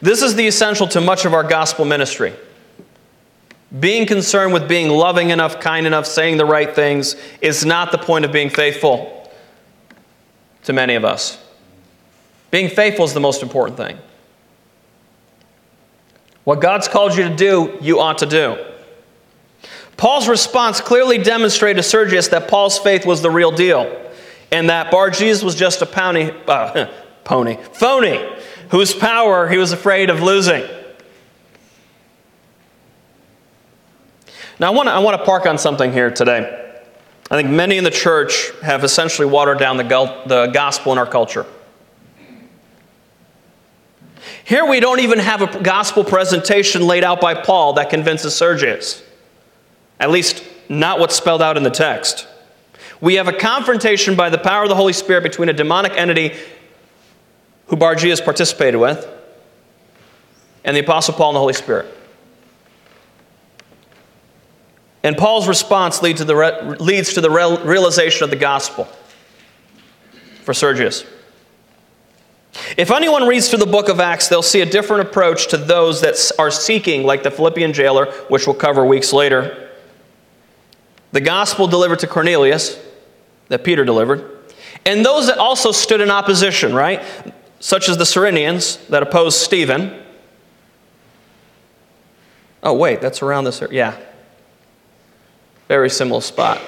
This 0.01 0.21
is 0.21 0.35
the 0.35 0.47
essential 0.47 0.87
to 0.89 1.01
much 1.01 1.25
of 1.25 1.33
our 1.33 1.43
gospel 1.43 1.85
ministry. 1.85 2.33
Being 3.79 4.05
concerned 4.05 4.53
with 4.53 4.67
being 4.67 4.89
loving 4.89 5.29
enough, 5.29 5.59
kind 5.59 5.85
enough, 5.85 6.05
saying 6.05 6.37
the 6.37 6.45
right 6.45 6.73
things 6.73 7.15
is 7.41 7.65
not 7.65 7.91
the 7.91 7.97
point 7.97 8.23
of 8.23 8.31
being 8.31 8.49
faithful 8.49 9.29
to 10.63 10.73
many 10.73 10.95
of 10.95 11.03
us. 11.03 11.43
Being 12.49 12.69
faithful 12.69 13.05
is 13.05 13.13
the 13.13 13.19
most 13.19 13.43
important 13.43 13.77
thing. 13.77 13.97
What 16.43 16.61
God's 16.61 16.87
called 16.87 17.15
you 17.17 17.27
to 17.27 17.35
do, 17.35 17.77
you 17.81 17.99
ought 17.99 18.19
to 18.19 18.25
do. 18.25 18.63
Paul's 19.97 20.29
response 20.29 20.79
clearly 20.79 21.17
demonstrated 21.17 21.83
to 21.83 21.89
Sergius 21.89 22.29
that 22.29 22.47
Paul's 22.47 22.77
faith 22.77 23.05
was 23.05 23.21
the 23.21 23.31
real 23.31 23.51
deal 23.51 24.06
and 24.51 24.69
that 24.69 24.91
Bar 24.91 25.09
Jesus 25.09 25.43
was 25.43 25.55
just 25.55 25.81
a 25.81 25.85
pony, 25.85 26.31
uh, 26.47 26.87
pony, 27.23 27.57
phony, 27.73 28.25
whose 28.69 28.93
power 28.93 29.47
he 29.47 29.57
was 29.57 29.71
afraid 29.71 30.09
of 30.09 30.21
losing. 30.21 30.63
Now, 34.59 34.67
I 34.67 34.75
want, 34.75 34.87
to, 34.87 34.93
I 34.93 34.99
want 34.99 35.19
to 35.19 35.25
park 35.25 35.45
on 35.45 35.57
something 35.57 35.93
here 35.93 36.09
today. 36.09 36.63
I 37.29 37.35
think 37.35 37.49
many 37.49 37.77
in 37.77 37.83
the 37.83 37.91
church 37.91 38.51
have 38.61 38.83
essentially 38.83 39.27
watered 39.27 39.59
down 39.59 39.77
the, 39.77 39.83
the 40.25 40.47
gospel 40.53 40.93
in 40.93 40.97
our 40.97 41.05
culture. 41.05 41.45
Here 44.45 44.65
we 44.65 44.79
don't 44.79 45.01
even 45.01 45.19
have 45.19 45.41
a 45.41 45.61
gospel 45.61 46.05
presentation 46.05 46.87
laid 46.87 47.03
out 47.03 47.19
by 47.19 47.33
Paul 47.35 47.73
that 47.73 47.89
convinces 47.89 48.33
Sergius. 48.33 49.03
At 49.99 50.09
least, 50.09 50.41
not 50.69 50.99
what's 50.99 51.15
spelled 51.15 51.41
out 51.41 51.57
in 51.57 51.63
the 51.63 51.69
text. 51.69 52.27
We 52.99 53.15
have 53.15 53.27
a 53.27 53.33
confrontation 53.33 54.15
by 54.15 54.29
the 54.29 54.37
power 54.37 54.63
of 54.63 54.69
the 54.69 54.75
Holy 54.75 54.93
Spirit 54.93 55.23
between 55.23 55.49
a 55.49 55.53
demonic 55.53 55.93
entity 55.93 56.35
who 57.67 57.75
Bar 57.75 57.95
Jesus 57.95 58.21
participated 58.21 58.79
with 58.79 59.07
and 60.63 60.75
the 60.75 60.81
Apostle 60.81 61.13
Paul 61.13 61.29
and 61.29 61.35
the 61.35 61.39
Holy 61.39 61.53
Spirit. 61.53 61.85
And 65.03 65.15
Paul's 65.15 65.47
response 65.47 66.01
leads 66.01 66.19
to 66.19 66.25
the, 66.25 66.35
re- 66.35 66.61
leads 66.79 67.13
to 67.13 67.21
the 67.21 67.29
re- 67.29 67.57
realization 67.63 68.23
of 68.23 68.29
the 68.29 68.35
gospel 68.35 68.85
for 70.43 70.53
Sergius. 70.53 71.05
If 72.77 72.91
anyone 72.91 73.27
reads 73.27 73.49
through 73.49 73.59
the 73.59 73.67
book 73.67 73.87
of 73.87 73.99
Acts, 73.99 74.27
they'll 74.27 74.41
see 74.41 74.61
a 74.61 74.65
different 74.65 75.07
approach 75.07 75.47
to 75.49 75.57
those 75.57 76.01
that 76.01 76.17
are 76.39 76.49
seeking, 76.49 77.03
like 77.03 77.23
the 77.23 77.31
Philippian 77.31 77.71
jailer, 77.71 78.11
which 78.29 78.47
we'll 78.47 78.55
cover 78.55 78.85
weeks 78.85 79.13
later. 79.13 79.69
The 81.11 81.21
gospel 81.21 81.67
delivered 81.67 81.99
to 81.99 82.07
Cornelius, 82.07 82.77
that 83.49 83.63
Peter 83.63 83.85
delivered, 83.85 84.39
and 84.85 85.05
those 85.05 85.27
that 85.27 85.37
also 85.37 85.71
stood 85.71 86.01
in 86.01 86.09
opposition, 86.09 86.73
right? 86.73 87.03
Such 87.59 87.89
as 87.89 87.97
the 87.97 88.03
Cyrenians 88.03 88.85
that 88.87 89.03
opposed 89.03 89.39
Stephen. 89.39 90.03
Oh, 92.63 92.73
wait, 92.73 93.01
that's 93.01 93.21
around 93.21 93.45
this 93.45 93.61
area. 93.61 93.73
Yeah, 93.73 93.99
very 95.67 95.89
similar 95.89 96.21
spot. 96.21 96.61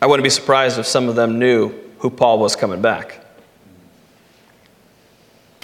I 0.00 0.06
wouldn't 0.06 0.24
be 0.24 0.30
surprised 0.30 0.78
if 0.78 0.86
some 0.86 1.08
of 1.08 1.14
them 1.14 1.38
knew 1.38 1.72
who 1.98 2.10
Paul 2.10 2.40
was 2.40 2.56
coming 2.56 2.82
back. 2.82 3.24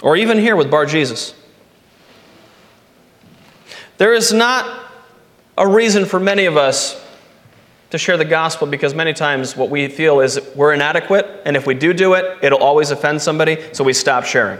Or 0.01 0.15
even 0.15 0.37
here 0.37 0.55
with 0.55 0.71
Bar 0.71 0.85
Jesus. 0.85 1.33
There 3.97 4.13
is 4.13 4.31
not 4.31 4.93
a 5.57 5.67
reason 5.67 6.05
for 6.05 6.21
many 6.21 6.45
of 6.45 6.55
us 6.55 6.95
to 7.91 7.97
share 7.97 8.17
the 8.17 8.25
gospel 8.25 8.67
because 8.67 8.93
many 8.93 9.13
times 9.13 9.55
what 9.55 9.69
we 9.69 9.87
feel 9.87 10.19
is 10.19 10.39
we're 10.55 10.73
inadequate, 10.73 11.41
and 11.45 11.57
if 11.57 11.65
we 11.65 11.73
do 11.73 11.93
do 11.93 12.13
it, 12.13 12.37
it'll 12.43 12.59
always 12.59 12.91
offend 12.91 13.21
somebody, 13.21 13.57
so 13.73 13.83
we 13.83 13.93
stop 13.93 14.25
sharing. 14.25 14.59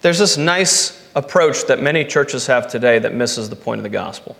There's 0.00 0.18
this 0.18 0.36
nice 0.36 1.00
approach 1.14 1.66
that 1.66 1.80
many 1.80 2.04
churches 2.04 2.48
have 2.48 2.66
today 2.66 2.98
that 2.98 3.14
misses 3.14 3.48
the 3.48 3.56
point 3.56 3.78
of 3.78 3.84
the 3.84 3.88
gospel. 3.88 4.36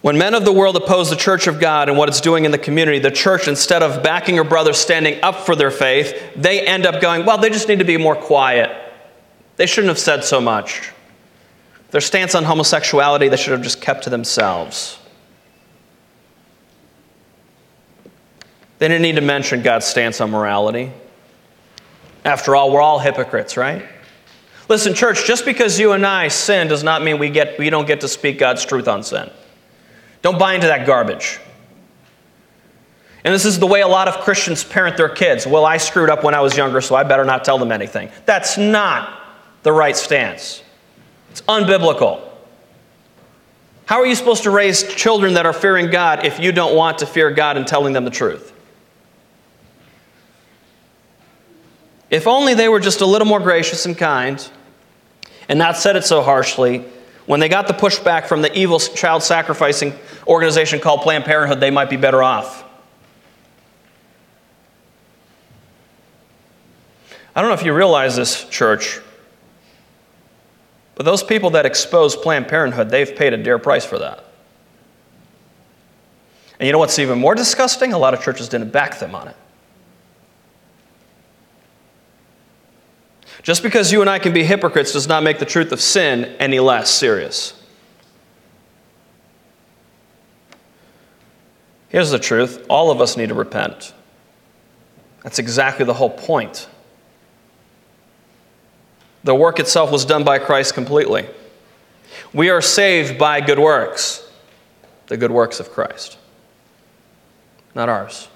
When 0.00 0.16
men 0.16 0.34
of 0.34 0.46
the 0.46 0.52
world 0.52 0.76
oppose 0.76 1.10
the 1.10 1.16
church 1.16 1.46
of 1.46 1.60
God 1.60 1.90
and 1.90 1.98
what 1.98 2.08
it's 2.08 2.22
doing 2.22 2.46
in 2.46 2.52
the 2.52 2.58
community, 2.58 2.98
the 2.98 3.10
church, 3.10 3.48
instead 3.48 3.82
of 3.82 4.02
backing 4.02 4.36
her 4.38 4.44
brother 4.44 4.72
standing 4.72 5.22
up 5.22 5.44
for 5.44 5.54
their 5.54 5.70
faith, 5.70 6.18
they 6.34 6.66
end 6.66 6.86
up 6.86 7.02
going, 7.02 7.26
well, 7.26 7.36
they 7.36 7.50
just 7.50 7.68
need 7.68 7.80
to 7.80 7.84
be 7.84 7.98
more 7.98 8.16
quiet. 8.16 8.70
They 9.60 9.66
shouldn't 9.66 9.90
have 9.90 9.98
said 9.98 10.24
so 10.24 10.40
much. 10.40 10.90
Their 11.90 12.00
stance 12.00 12.34
on 12.34 12.44
homosexuality, 12.44 13.28
they 13.28 13.36
should 13.36 13.52
have 13.52 13.60
just 13.60 13.82
kept 13.82 14.04
to 14.04 14.08
themselves. 14.08 14.98
They 18.78 18.88
didn't 18.88 19.02
need 19.02 19.16
to 19.16 19.20
mention 19.20 19.60
God's 19.60 19.84
stance 19.84 20.18
on 20.22 20.30
morality. 20.30 20.90
After 22.24 22.56
all, 22.56 22.72
we're 22.72 22.80
all 22.80 23.00
hypocrites, 23.00 23.58
right? 23.58 23.84
Listen, 24.70 24.94
church, 24.94 25.26
just 25.26 25.44
because 25.44 25.78
you 25.78 25.92
and 25.92 26.06
I 26.06 26.28
sin 26.28 26.66
does 26.68 26.82
not 26.82 27.02
mean 27.02 27.18
we, 27.18 27.28
get, 27.28 27.58
we 27.58 27.68
don't 27.68 27.86
get 27.86 28.00
to 28.00 28.08
speak 28.08 28.38
God's 28.38 28.64
truth 28.64 28.88
on 28.88 29.02
sin. 29.02 29.28
Don't 30.22 30.38
buy 30.38 30.54
into 30.54 30.68
that 30.68 30.86
garbage. 30.86 31.38
And 33.24 33.34
this 33.34 33.44
is 33.44 33.58
the 33.58 33.66
way 33.66 33.82
a 33.82 33.88
lot 33.88 34.08
of 34.08 34.24
Christians 34.24 34.64
parent 34.64 34.96
their 34.96 35.10
kids. 35.10 35.46
Well, 35.46 35.66
I 35.66 35.76
screwed 35.76 36.08
up 36.08 36.24
when 36.24 36.32
I 36.32 36.40
was 36.40 36.56
younger, 36.56 36.80
so 36.80 36.94
I 36.94 37.02
better 37.02 37.26
not 37.26 37.44
tell 37.44 37.58
them 37.58 37.72
anything. 37.72 38.08
That's 38.24 38.56
not 38.56 39.19
the 39.62 39.72
right 39.72 39.96
stance, 39.96 40.62
it's 41.30 41.42
unbiblical. 41.42 42.22
How 43.86 43.96
are 43.96 44.06
you 44.06 44.14
supposed 44.14 44.44
to 44.44 44.50
raise 44.50 44.94
children 44.94 45.34
that 45.34 45.46
are 45.46 45.52
fearing 45.52 45.90
God 45.90 46.24
if 46.24 46.38
you 46.38 46.52
don't 46.52 46.76
want 46.76 46.98
to 46.98 47.06
fear 47.06 47.30
God 47.32 47.56
and 47.56 47.66
telling 47.66 47.92
them 47.92 48.04
the 48.04 48.10
truth? 48.10 48.52
If 52.08 52.26
only 52.26 52.54
they 52.54 52.68
were 52.68 52.80
just 52.80 53.00
a 53.00 53.06
little 53.06 53.26
more 53.26 53.40
gracious 53.40 53.86
and 53.86 53.98
kind 53.98 54.48
and 55.48 55.58
not 55.58 55.76
said 55.76 55.96
it 55.96 56.04
so 56.04 56.22
harshly, 56.22 56.84
when 57.26 57.40
they 57.40 57.48
got 57.48 57.68
the 57.68 57.74
pushback 57.74 58.26
from 58.26 58.42
the 58.42 58.56
evil 58.56 58.78
child 58.78 59.22
sacrificing 59.22 59.92
organization 60.26 60.80
called 60.80 61.02
Planned 61.02 61.24
Parenthood, 61.24 61.60
they 61.60 61.70
might 61.70 61.90
be 61.90 61.96
better 61.96 62.22
off. 62.22 62.64
I 67.34 67.40
don't 67.40 67.50
know 67.50 67.54
if 67.54 67.64
you 67.64 67.72
realize 67.72 68.16
this, 68.16 68.48
church, 68.48 69.00
but 70.94 71.04
those 71.06 71.22
people 71.22 71.50
that 71.50 71.66
expose 71.66 72.14
Planned 72.16 72.48
Parenthood, 72.48 72.90
they've 72.90 73.14
paid 73.14 73.32
a 73.32 73.36
dear 73.36 73.58
price 73.58 73.84
for 73.84 73.98
that. 73.98 74.24
And 76.58 76.66
you 76.66 76.72
know 76.72 76.78
what's 76.78 76.98
even 76.98 77.18
more 77.18 77.34
disgusting? 77.34 77.94
A 77.94 77.98
lot 77.98 78.12
of 78.12 78.22
churches 78.22 78.48
didn't 78.48 78.70
back 78.70 78.98
them 78.98 79.14
on 79.14 79.28
it. 79.28 79.36
Just 83.42 83.62
because 83.62 83.90
you 83.90 84.02
and 84.02 84.10
I 84.10 84.18
can 84.18 84.34
be 84.34 84.44
hypocrites 84.44 84.92
does 84.92 85.08
not 85.08 85.22
make 85.22 85.38
the 85.38 85.46
truth 85.46 85.72
of 85.72 85.80
sin 85.80 86.36
any 86.38 86.60
less 86.60 86.90
serious. 86.90 87.54
Here's 91.88 92.10
the 92.10 92.18
truth 92.18 92.64
all 92.68 92.90
of 92.90 93.00
us 93.00 93.16
need 93.16 93.30
to 93.30 93.34
repent. 93.34 93.94
That's 95.22 95.38
exactly 95.38 95.84
the 95.84 95.94
whole 95.94 96.10
point. 96.10 96.68
The 99.24 99.34
work 99.34 99.60
itself 99.60 99.90
was 99.92 100.04
done 100.04 100.24
by 100.24 100.38
Christ 100.38 100.74
completely. 100.74 101.28
We 102.32 102.50
are 102.50 102.62
saved 102.62 103.18
by 103.18 103.40
good 103.40 103.58
works, 103.58 104.26
the 105.08 105.16
good 105.16 105.30
works 105.30 105.60
of 105.60 105.70
Christ, 105.70 106.18
not 107.74 107.88
ours. 107.88 108.28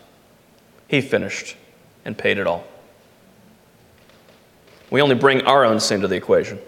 He 0.88 1.00
finished 1.00 1.56
and 2.04 2.16
paid 2.16 2.38
it 2.38 2.46
all. 2.46 2.64
We 4.90 5.00
only 5.00 5.14
bring 5.14 5.42
our 5.42 5.64
own 5.64 5.80
sin 5.80 6.02
to 6.02 6.08
the 6.08 6.16
equation. 6.16 6.58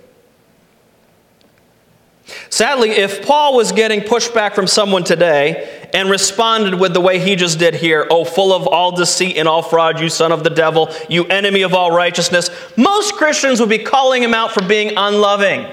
Sadly, 2.48 2.90
if 2.90 3.24
Paul 3.24 3.54
was 3.54 3.70
getting 3.70 4.00
pushback 4.00 4.54
from 4.54 4.66
someone 4.66 5.04
today 5.04 5.75
and 5.94 6.10
responded 6.10 6.74
with 6.74 6.94
the 6.94 7.00
way 7.00 7.18
he 7.18 7.36
just 7.36 7.58
did 7.58 7.74
here, 7.74 8.06
oh, 8.10 8.24
full 8.24 8.52
of 8.52 8.66
all 8.66 8.92
deceit 8.92 9.36
and 9.36 9.48
all 9.48 9.62
fraud, 9.62 10.00
you 10.00 10.08
son 10.08 10.32
of 10.32 10.44
the 10.44 10.50
devil, 10.50 10.92
you 11.08 11.24
enemy 11.26 11.62
of 11.62 11.74
all 11.74 11.90
righteousness, 11.90 12.50
most 12.76 13.14
Christians 13.14 13.60
would 13.60 13.68
be 13.68 13.78
calling 13.78 14.22
him 14.22 14.34
out 14.34 14.52
for 14.52 14.62
being 14.62 14.92
unloving. 14.96 15.66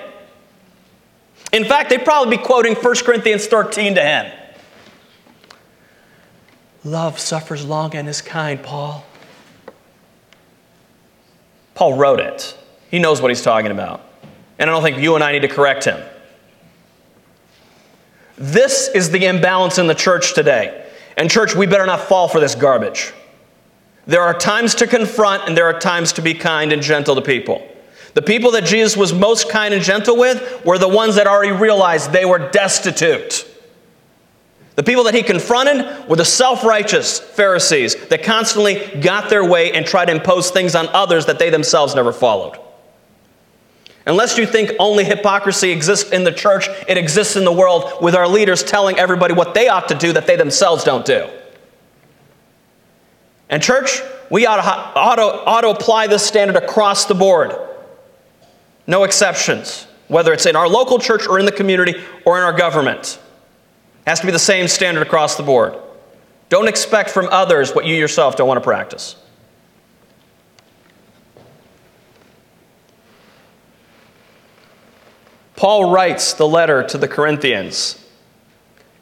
In 1.52 1.65
fact, 1.65 1.89
they'd 1.89 2.04
probably 2.04 2.38
be 2.38 2.43
quoting 2.43 2.76
1 2.76 2.95
Corinthians 3.04 3.45
13 3.45 3.95
to 3.95 4.02
him. 4.02 4.32
Love 6.84 7.19
suffers 7.19 7.65
long 7.65 7.95
and 7.95 8.10
is 8.10 8.21
kind, 8.21 8.62
Paul. 8.62 9.06
Paul 11.76 11.93
wrote 11.93 12.19
it. 12.19 12.58
He 12.89 12.99
knows 12.99 13.21
what 13.21 13.30
he's 13.30 13.41
talking 13.41 13.71
about. 13.71 14.06
And 14.60 14.69
I 14.69 14.73
don't 14.73 14.84
think 14.84 14.97
you 14.97 15.15
and 15.15 15.23
I 15.23 15.32
need 15.32 15.41
to 15.41 15.47
correct 15.47 15.86
him. 15.86 16.02
This 18.38 18.89
is 18.89 19.12
the 19.12 19.26
imbalance 19.26 19.78
in 19.78 19.88
the 19.88 19.96
church 19.96 20.34
today. 20.34 20.89
And, 21.17 21.30
church, 21.30 21.56
we 21.56 21.67
better 21.67 21.86
not 21.86 22.02
fall 22.02 22.28
for 22.28 22.39
this 22.39 22.56
garbage. 22.56 23.13
There 24.08 24.22
are 24.22 24.34
times 24.34 24.76
to 24.76 24.88
confront, 24.88 25.48
and 25.48 25.56
there 25.56 25.65
are 25.65 25.80
times 25.80 26.13
to 26.13 26.22
be 26.22 26.34
kind 26.34 26.74
and 26.74 26.82
gentle 26.82 27.15
to 27.15 27.22
people. 27.22 27.67
The 28.15 28.22
people 28.22 28.52
that 28.52 28.65
Jesus 28.65 28.98
was 28.98 29.13
most 29.13 29.50
kind 29.50 29.74
and 29.74 29.84
gentle 29.84 30.17
with 30.17 30.65
were 30.65 30.78
the 30.78 30.88
ones 30.88 31.15
that 31.15 31.28
already 31.28 31.52
realized 31.52 32.12
they 32.12 32.26
were 32.26 32.50
destitute. 32.52 33.48
The 34.76 34.84
people 34.84 35.04
that 35.06 35.13
he 35.13 35.24
confronted 35.24 36.10
were 36.10 36.15
the 36.15 36.26
self 36.26 36.63
righteous 36.63 37.19
Pharisees 37.19 37.96
that 38.08 38.24
constantly 38.24 38.86
got 39.02 39.30
their 39.30 39.46
way 39.46 39.72
and 39.72 39.86
tried 39.86 40.06
to 40.06 40.12
impose 40.12 40.50
things 40.50 40.76
on 40.76 40.88
others 40.89 41.28
that 41.28 41.39
they 41.39 41.50
themselves 41.50 41.96
never 41.96 42.12
followed. 42.12 42.60
Unless 44.06 44.38
you 44.38 44.46
think 44.46 44.72
only 44.80 45.06
hypocrisy 45.06 45.72
exists 45.72 46.12
in 46.12 46.24
the 46.26 46.32
church, 46.32 46.68
it 46.88 46.98
exists 46.98 47.36
in 47.36 47.46
the 47.46 47.52
world 47.52 48.02
with 48.02 48.16
our 48.16 48.28
leaders 48.28 48.62
telling 48.62 48.98
everybody 48.98 49.34
what 49.34 49.54
they 49.54 49.70
ought 49.70 49.88
to 49.88 49.96
do 49.96 50.12
that 50.13 50.28
they 50.28 50.36
themselves 50.36 50.84
don't 50.84 51.06
do. 51.06 51.30
And, 53.50 53.63
church, 53.63 54.02
we 54.30 54.46
ought 54.46 54.58
to, 54.58 54.63
ought 54.63 55.16
to, 55.16 55.24
ought 55.46 55.62
to 55.62 55.70
apply 55.70 56.08
this 56.08 56.26
standard 56.26 56.58
across 56.58 57.06
the 57.06 57.16
board. 57.16 57.56
No 58.88 59.04
exceptions, 59.04 59.88
whether 60.08 60.34
it's 60.34 60.46
in 60.46 60.56
our 60.56 60.68
local 60.68 61.00
church 61.00 61.28
or 61.28 61.39
in 61.39 61.46
the 61.46 61.52
community 61.52 62.02
or 62.26 62.38
in 62.38 62.44
our 62.44 62.54
government. 62.54 63.20
It 64.06 64.10
has 64.10 64.20
to 64.20 64.26
be 64.26 64.34
the 64.34 64.39
same 64.39 64.68
standard 64.68 65.02
across 65.02 65.38
the 65.38 65.44
board. 65.44 65.76
Don't 66.50 66.68
expect 66.68 67.10
from 67.10 67.30
others 67.32 67.74
what 67.74 67.86
you 67.86 67.96
yourself 67.96 68.36
don't 68.36 68.48
want 68.48 68.58
to 68.58 68.63
practice. 68.63 69.16
Paul 75.63 75.91
writes 75.93 76.34
the 76.34 76.45
letter 76.45 76.84
to 76.88 76.97
the 76.97 77.08
Corinthians, 77.08 77.97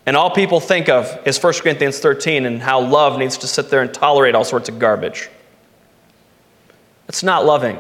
and 0.06 0.16
all 0.16 0.30
people 0.30 0.60
think 0.60 0.90
of 0.90 1.20
is 1.26 1.42
1 1.42 1.54
Corinthians 1.54 1.98
13 1.98 2.46
and 2.46 2.62
how 2.62 2.80
love 2.82 3.18
needs 3.18 3.40
to 3.40 3.48
sit 3.48 3.72
there 3.72 3.82
and 3.82 3.92
tolerate 3.92 4.36
all 4.36 4.44
sorts 4.44 4.70
of 4.70 4.78
garbage. 4.78 5.28
It's 7.10 7.24
not 7.24 7.46
loving. 7.46 7.80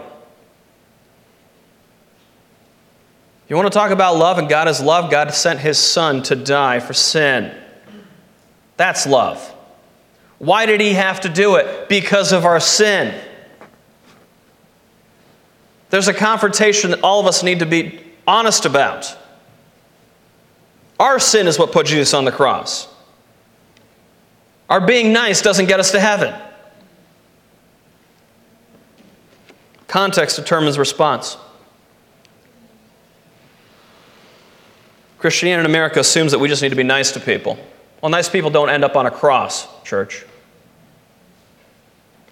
You 3.50 3.56
want 3.56 3.72
to 3.72 3.78
talk 3.78 3.92
about 3.92 4.18
love 4.18 4.40
and 4.40 4.50
God 4.50 4.68
is 4.68 4.82
love? 4.82 5.12
God 5.12 5.32
sent 5.32 5.60
his 5.60 5.78
son 5.78 6.24
to 6.24 6.36
die 6.36 6.80
for 6.80 6.94
sin. 6.94 7.56
That's 8.78 9.06
love. 9.06 9.48
Why 10.40 10.66
did 10.66 10.82
he 10.82 10.94
have 10.94 11.22
to 11.22 11.30
do 11.30 11.58
it? 11.58 11.88
Because 11.88 12.32
of 12.32 12.46
our 12.46 12.60
sin. 12.60 13.14
There's 15.92 16.08
a 16.08 16.16
confrontation 16.16 16.90
that 16.90 17.02
all 17.04 17.20
of 17.20 17.28
us 17.28 17.44
need 17.44 17.60
to 17.60 17.68
be 17.68 18.08
honest 18.28 18.66
about. 18.66 19.18
Our 21.00 21.20
sin 21.20 21.48
is 21.48 21.58
what 21.58 21.72
put 21.72 21.88
Jesus 21.88 22.14
on 22.14 22.26
the 22.26 22.32
cross. 22.32 22.88
Our 24.70 24.80
being 24.80 25.12
nice 25.12 25.42
doesn't 25.42 25.66
get 25.66 25.80
us 25.80 25.92
to 25.92 26.00
heaven. 26.00 26.34
Context 29.88 30.38
determines 30.38 30.78
response. 30.80 31.38
Christianity 35.18 35.66
in 35.66 35.70
America 35.70 36.00
assumes 36.00 36.32
that 36.32 36.40
we 36.40 36.48
just 36.48 36.62
need 36.62 36.70
to 36.70 36.76
be 36.76 36.84
nice 36.84 37.12
to 37.12 37.20
people. 37.20 37.60
Well, 38.02 38.10
nice 38.10 38.30
people 38.30 38.50
don't 38.50 38.70
end 38.70 38.84
up 38.84 38.96
on 38.96 39.06
a 39.06 39.12
cross, 39.12 39.68
church. 39.84 40.26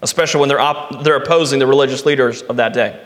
Especially 0.01 0.39
when 0.39 0.49
they're, 0.49 0.59
op- 0.59 1.03
they're 1.03 1.17
opposing 1.17 1.59
the 1.59 1.67
religious 1.67 2.05
leaders 2.05 2.41
of 2.43 2.55
that 2.55 2.73
day. 2.73 2.99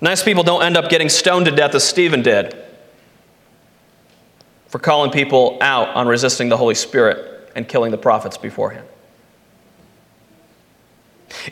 Nice 0.00 0.22
people 0.22 0.42
don't 0.42 0.62
end 0.62 0.76
up 0.76 0.90
getting 0.90 1.08
stoned 1.08 1.46
to 1.46 1.52
death 1.52 1.74
as 1.74 1.84
Stephen 1.84 2.22
did 2.22 2.56
for 4.68 4.78
calling 4.78 5.10
people 5.10 5.56
out 5.60 5.88
on 5.90 6.08
resisting 6.08 6.48
the 6.48 6.56
Holy 6.56 6.74
Spirit 6.74 7.52
and 7.54 7.68
killing 7.68 7.90
the 7.90 7.98
prophets 7.98 8.36
before 8.36 8.70
him. 8.70 8.84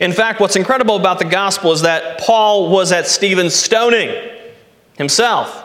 In 0.01 0.11
fact, 0.11 0.39
what's 0.39 0.55
incredible 0.55 0.95
about 0.95 1.19
the 1.19 1.25
gospel 1.25 1.71
is 1.71 1.81
that 1.81 2.19
Paul 2.19 2.69
was 2.69 2.91
at 2.91 3.07
Stephen's 3.07 3.53
stoning 3.53 4.13
himself 4.97 5.63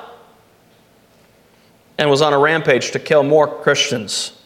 and 1.98 2.08
was 2.08 2.22
on 2.22 2.32
a 2.32 2.38
rampage 2.38 2.92
to 2.92 2.98
kill 2.98 3.22
more 3.22 3.62
Christians. 3.62 4.40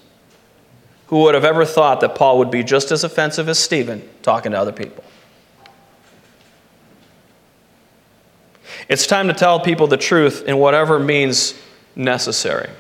Who 1.09 1.21
would 1.23 1.35
have 1.35 1.45
ever 1.45 1.66
thought 1.66 2.01
that 2.01 2.14
Paul 2.14 2.38
would 2.38 2.51
be 2.51 2.62
just 2.62 2.90
as 2.90 3.05
offensive 3.05 3.49
as 3.49 3.59
Stephen 3.59 4.09
talking 4.23 4.53
to 4.53 4.59
other 4.59 4.73
people? 4.73 5.05
It's 8.88 9.07
time 9.07 9.29
to 9.29 9.35
tell 9.35 9.61
people 9.61 9.87
the 9.87 9.97
truth 9.97 10.45
in 10.47 10.59
whatever 10.59 10.99
means 10.99 11.55
necessary. 11.95 12.71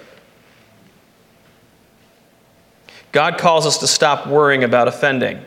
God 3.12 3.38
calls 3.38 3.66
us 3.66 3.78
to 3.78 3.86
stop 3.86 4.26
worrying 4.26 4.64
about 4.64 4.88
offending 4.88 5.44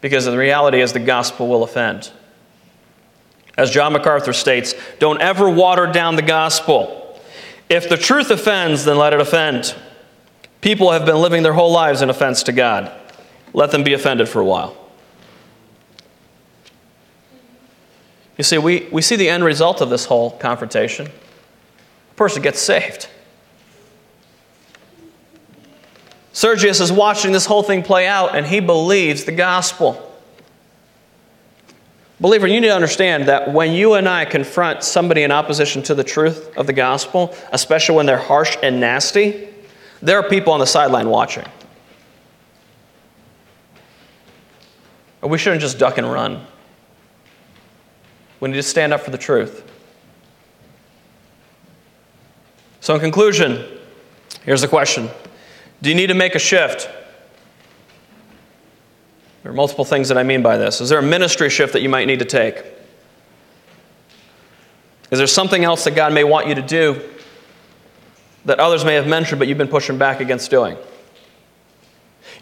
because 0.00 0.24
the 0.24 0.36
reality 0.36 0.80
is 0.80 0.92
the 0.92 1.00
gospel 1.00 1.48
will 1.48 1.64
offend. 1.64 2.10
As 3.56 3.70
John 3.70 3.92
MacArthur 3.92 4.32
states, 4.32 4.74
don't 4.98 5.20
ever 5.20 5.48
water 5.50 5.86
down 5.86 6.16
the 6.16 6.22
gospel. 6.22 7.20
If 7.68 7.88
the 7.88 7.96
truth 7.96 8.30
offends, 8.30 8.84
then 8.84 8.98
let 8.98 9.12
it 9.12 9.20
offend. 9.20 9.74
People 10.60 10.92
have 10.92 11.06
been 11.06 11.16
living 11.16 11.42
their 11.42 11.54
whole 11.54 11.72
lives 11.72 12.02
in 12.02 12.10
offense 12.10 12.44
to 12.44 12.52
God. 12.52 12.92
Let 13.52 13.70
them 13.70 13.82
be 13.82 13.94
offended 13.94 14.28
for 14.28 14.40
a 14.40 14.44
while. 14.44 14.76
You 18.36 18.44
see, 18.44 18.58
we, 18.58 18.88
we 18.92 19.02
see 19.02 19.16
the 19.16 19.28
end 19.28 19.44
result 19.44 19.80
of 19.80 19.90
this 19.90 20.04
whole 20.04 20.30
confrontation. 20.30 21.06
A 21.06 22.14
person 22.14 22.42
gets 22.42 22.60
saved. 22.60 23.08
Sergius 26.32 26.80
is 26.80 26.92
watching 26.92 27.32
this 27.32 27.46
whole 27.46 27.62
thing 27.62 27.82
play 27.82 28.06
out, 28.06 28.36
and 28.36 28.46
he 28.46 28.60
believes 28.60 29.24
the 29.24 29.32
gospel. 29.32 30.02
Believer, 32.20 32.46
you 32.46 32.60
need 32.60 32.68
to 32.68 32.74
understand 32.74 33.28
that 33.28 33.52
when 33.52 33.72
you 33.72 33.94
and 33.94 34.08
I 34.08 34.24
confront 34.26 34.82
somebody 34.82 35.22
in 35.22 35.30
opposition 35.30 35.82
to 35.84 35.94
the 35.94 36.04
truth 36.04 36.54
of 36.56 36.66
the 36.66 36.72
gospel, 36.72 37.34
especially 37.52 37.96
when 37.96 38.06
they're 38.06 38.18
harsh 38.18 38.56
and 38.62 38.80
nasty, 38.80 39.48
there 40.02 40.18
are 40.18 40.28
people 40.28 40.52
on 40.52 40.60
the 40.60 40.66
sideline 40.66 41.08
watching. 41.08 41.44
we 45.22 45.38
shouldn't 45.38 45.60
just 45.60 45.78
duck 45.78 45.98
and 45.98 46.10
run. 46.10 46.46
We 48.40 48.48
need 48.48 48.56
to 48.56 48.62
stand 48.62 48.92
up 48.92 49.00
for 49.00 49.10
the 49.10 49.18
truth. 49.18 49.62
So, 52.80 52.94
in 52.94 53.00
conclusion, 53.00 53.64
here's 54.44 54.60
the 54.60 54.68
question 54.68 55.10
Do 55.82 55.88
you 55.88 55.94
need 55.94 56.08
to 56.08 56.14
make 56.14 56.34
a 56.34 56.38
shift? 56.38 56.88
There 59.42 59.52
are 59.52 59.54
multiple 59.54 59.84
things 59.84 60.08
that 60.08 60.18
I 60.18 60.24
mean 60.24 60.42
by 60.42 60.56
this. 60.56 60.80
Is 60.80 60.88
there 60.88 60.98
a 60.98 61.02
ministry 61.02 61.48
shift 61.50 61.72
that 61.72 61.82
you 61.82 61.88
might 61.88 62.06
need 62.06 62.18
to 62.18 62.24
take? 62.24 62.64
Is 65.10 65.18
there 65.18 65.26
something 65.26 65.62
else 65.62 65.84
that 65.84 65.92
God 65.92 66.12
may 66.12 66.24
want 66.24 66.48
you 66.48 66.56
to 66.56 66.62
do 66.62 67.00
that 68.44 68.58
others 68.58 68.84
may 68.84 68.94
have 68.94 69.06
mentioned 69.06 69.38
but 69.38 69.46
you've 69.46 69.58
been 69.58 69.68
pushing 69.68 69.98
back 69.98 70.20
against 70.20 70.50
doing? 70.50 70.76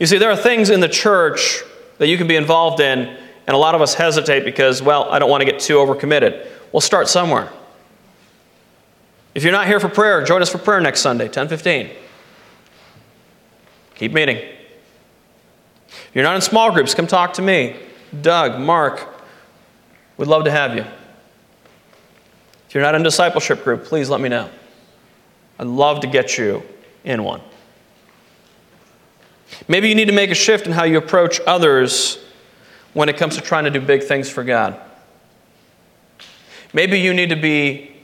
You 0.01 0.07
see, 0.07 0.19
there 0.19 0.31
are 0.31 0.37
things 0.37 0.71
in 0.71 0.81
the 0.81 0.89
church 0.89 1.63
that 1.99 2.09
you 2.09 2.19
can 2.19 2.27
be 2.27 2.37
involved 2.37 2.81
in, 2.81 3.17
and 3.47 3.55
a 3.55 3.59
lot 3.59 3.75
of 3.75 3.83
us 3.83 3.95
hesitate 3.95 4.45
because, 4.45 4.83
well, 4.83 5.11
I 5.11 5.19
don't 5.19 5.31
want 5.31 5.43
to 5.43 5.51
get 5.51 5.61
too 5.61 5.75
overcommitted. 5.75 6.47
We'll 6.73 6.81
start 6.81 7.09
somewhere. 7.09 7.51
If 9.35 9.43
you're 9.43 9.53
not 9.53 9.67
here 9.67 9.81
for 9.81 9.89
prayer, 9.89 10.25
join 10.25 10.43
us 10.43 10.51
for 10.51 10.59
prayer 10.59 10.81
next 10.81 11.01
Sunday, 11.01 11.29
10:15. 11.29 11.91
Keep 13.97 14.13
meeting. 14.13 14.37
If 14.37 16.11
you're 16.15 16.25
not 16.25 16.37
in 16.37 16.41
small 16.41 16.73
groups, 16.73 16.95
come 16.95 17.07
talk 17.07 17.35
to 17.35 17.43
me, 17.43 17.77
Doug, 18.23 18.61
Mark. 18.61 19.09
We'd 20.17 20.29
love 20.29 20.45
to 20.45 20.51
have 20.51 20.75
you. 20.75 20.85
If 22.69 22.75
you're 22.75 22.83
not 22.83 22.95
in 22.95 23.03
discipleship 23.03 23.63
group, 23.63 23.85
please 23.85 24.09
let 24.09 24.21
me 24.21 24.29
know. 24.29 24.49
I'd 25.59 25.67
love 25.67 26.01
to 26.01 26.07
get 26.07 26.39
you 26.39 26.63
in 27.05 27.23
one. 27.23 27.41
Maybe 29.69 29.89
you 29.89 29.95
need 29.95 30.07
to 30.07 30.13
make 30.13 30.31
a 30.31 30.35
shift 30.35 30.67
in 30.67 30.73
how 30.73 30.85
you 30.85 30.99
approach 30.99 31.41
others 31.47 32.19
when 32.95 33.09
it 33.09 33.17
comes 33.17 33.37
to 33.37 33.43
trying 33.43 33.65
to 33.65 33.71
do 33.71 33.81
big 33.81 34.05
things 34.05 34.31
for 34.31 34.43
God. 34.43 34.81
Maybe 36.73 36.99
you 36.99 37.13
need 37.13 37.29
to 37.29 37.37
be 37.37 37.95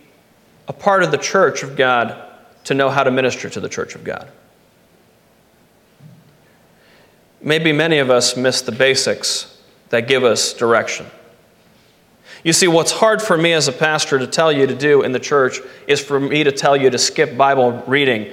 a 0.68 0.72
part 0.72 1.03
of 1.03 1.11
the 1.11 1.18
church 1.18 1.62
of 1.62 1.76
God 1.76 2.16
to 2.64 2.74
know 2.74 2.90
how 2.90 3.03
to 3.03 3.11
minister 3.11 3.48
to 3.48 3.61
the 3.61 3.68
church 3.68 3.94
of 3.94 4.05
God. 4.05 4.31
Maybe 7.40 7.72
many 7.72 7.98
of 7.98 8.11
us 8.11 8.37
miss 8.37 8.61
the 8.61 8.72
basics 8.72 9.59
that 9.88 10.07
give 10.07 10.24
us 10.24 10.53
direction. 10.53 11.07
You 12.44 12.53
see, 12.53 12.68
what's 12.68 12.92
hard 12.92 13.20
for 13.20 13.37
me 13.37 13.53
as 13.53 13.68
a 13.68 13.72
pastor 13.72 14.18
to 14.18 14.26
tell 14.26 14.53
you 14.53 14.66
to 14.66 14.74
do 14.74 15.03
in 15.03 15.12
the 15.12 15.18
church 15.18 15.61
is 15.87 16.00
for 16.00 16.20
me 16.20 16.44
to 16.44 16.53
tell 16.53 16.76
you 16.76 16.90
to 16.90 16.98
skip 16.98 17.37
Bible 17.37 17.83
reading, 17.87 18.33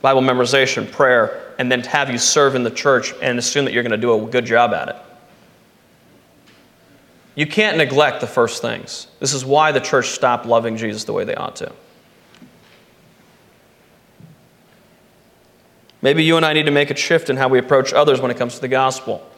Bible 0.00 0.22
memorization, 0.22 0.90
prayer, 0.90 1.54
and 1.58 1.70
then 1.70 1.82
have 1.82 2.10
you 2.10 2.18
serve 2.18 2.54
in 2.54 2.62
the 2.62 2.70
church 2.70 3.12
and 3.22 3.38
assume 3.38 3.64
that 3.64 3.74
you're 3.74 3.82
going 3.82 3.90
to 3.92 3.96
do 3.96 4.14
a 4.14 4.30
good 4.30 4.44
job 4.44 4.72
at 4.72 4.88
it. 4.88 4.96
You 7.36 7.46
can't 7.46 7.76
neglect 7.76 8.22
the 8.22 8.26
first 8.26 8.62
things. 8.62 9.06
This 9.20 9.34
is 9.34 9.44
why 9.44 9.70
the 9.70 9.78
church 9.78 10.08
stopped 10.08 10.46
loving 10.46 10.76
Jesus 10.78 11.04
the 11.04 11.12
way 11.12 11.24
they 11.24 11.34
ought 11.34 11.56
to. 11.56 11.70
Maybe 16.00 16.24
you 16.24 16.36
and 16.36 16.46
I 16.46 16.54
need 16.54 16.64
to 16.64 16.72
make 16.72 16.90
a 16.90 16.96
shift 16.96 17.30
in 17.30 17.36
how 17.36 17.48
we 17.48 17.58
approach 17.58 17.92
others 17.92 18.20
when 18.20 18.30
it 18.30 18.38
comes 18.38 18.54
to 18.54 18.60
the 18.60 18.68
gospel. 18.68 19.28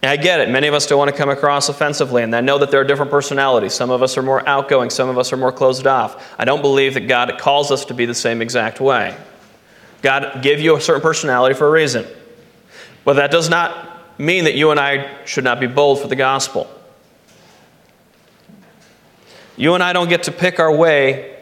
And 0.00 0.10
I 0.10 0.16
get 0.16 0.40
it. 0.40 0.48
Many 0.48 0.68
of 0.68 0.74
us 0.74 0.86
don't 0.86 0.98
want 0.98 1.10
to 1.10 1.16
come 1.16 1.28
across 1.28 1.68
offensively, 1.68 2.22
and 2.22 2.34
I 2.36 2.40
know 2.40 2.58
that 2.58 2.70
there 2.70 2.80
are 2.80 2.84
different 2.84 3.10
personalities. 3.10 3.74
Some 3.74 3.90
of 3.90 4.00
us 4.00 4.16
are 4.16 4.22
more 4.22 4.46
outgoing, 4.48 4.90
some 4.90 5.08
of 5.08 5.18
us 5.18 5.32
are 5.32 5.36
more 5.36 5.50
closed 5.50 5.88
off. 5.88 6.34
I 6.38 6.44
don't 6.44 6.62
believe 6.62 6.94
that 6.94 7.08
God 7.08 7.36
calls 7.40 7.72
us 7.72 7.84
to 7.86 7.94
be 7.94 8.06
the 8.06 8.14
same 8.14 8.40
exact 8.40 8.80
way. 8.80 9.16
God 10.02 10.40
gave 10.40 10.60
you 10.60 10.76
a 10.76 10.80
certain 10.80 11.02
personality 11.02 11.56
for 11.56 11.66
a 11.66 11.70
reason. 11.70 12.06
But 13.04 13.14
that 13.14 13.32
does 13.32 13.48
not 13.48 13.87
mean 14.18 14.44
that 14.44 14.54
you 14.54 14.70
and 14.70 14.78
I 14.78 15.24
should 15.24 15.44
not 15.44 15.60
be 15.60 15.66
bold 15.66 16.00
for 16.00 16.08
the 16.08 16.16
gospel. 16.16 16.68
You 19.56 19.74
and 19.74 19.82
I 19.82 19.92
don't 19.92 20.08
get 20.08 20.24
to 20.24 20.32
pick 20.32 20.60
our 20.60 20.74
way 20.74 21.36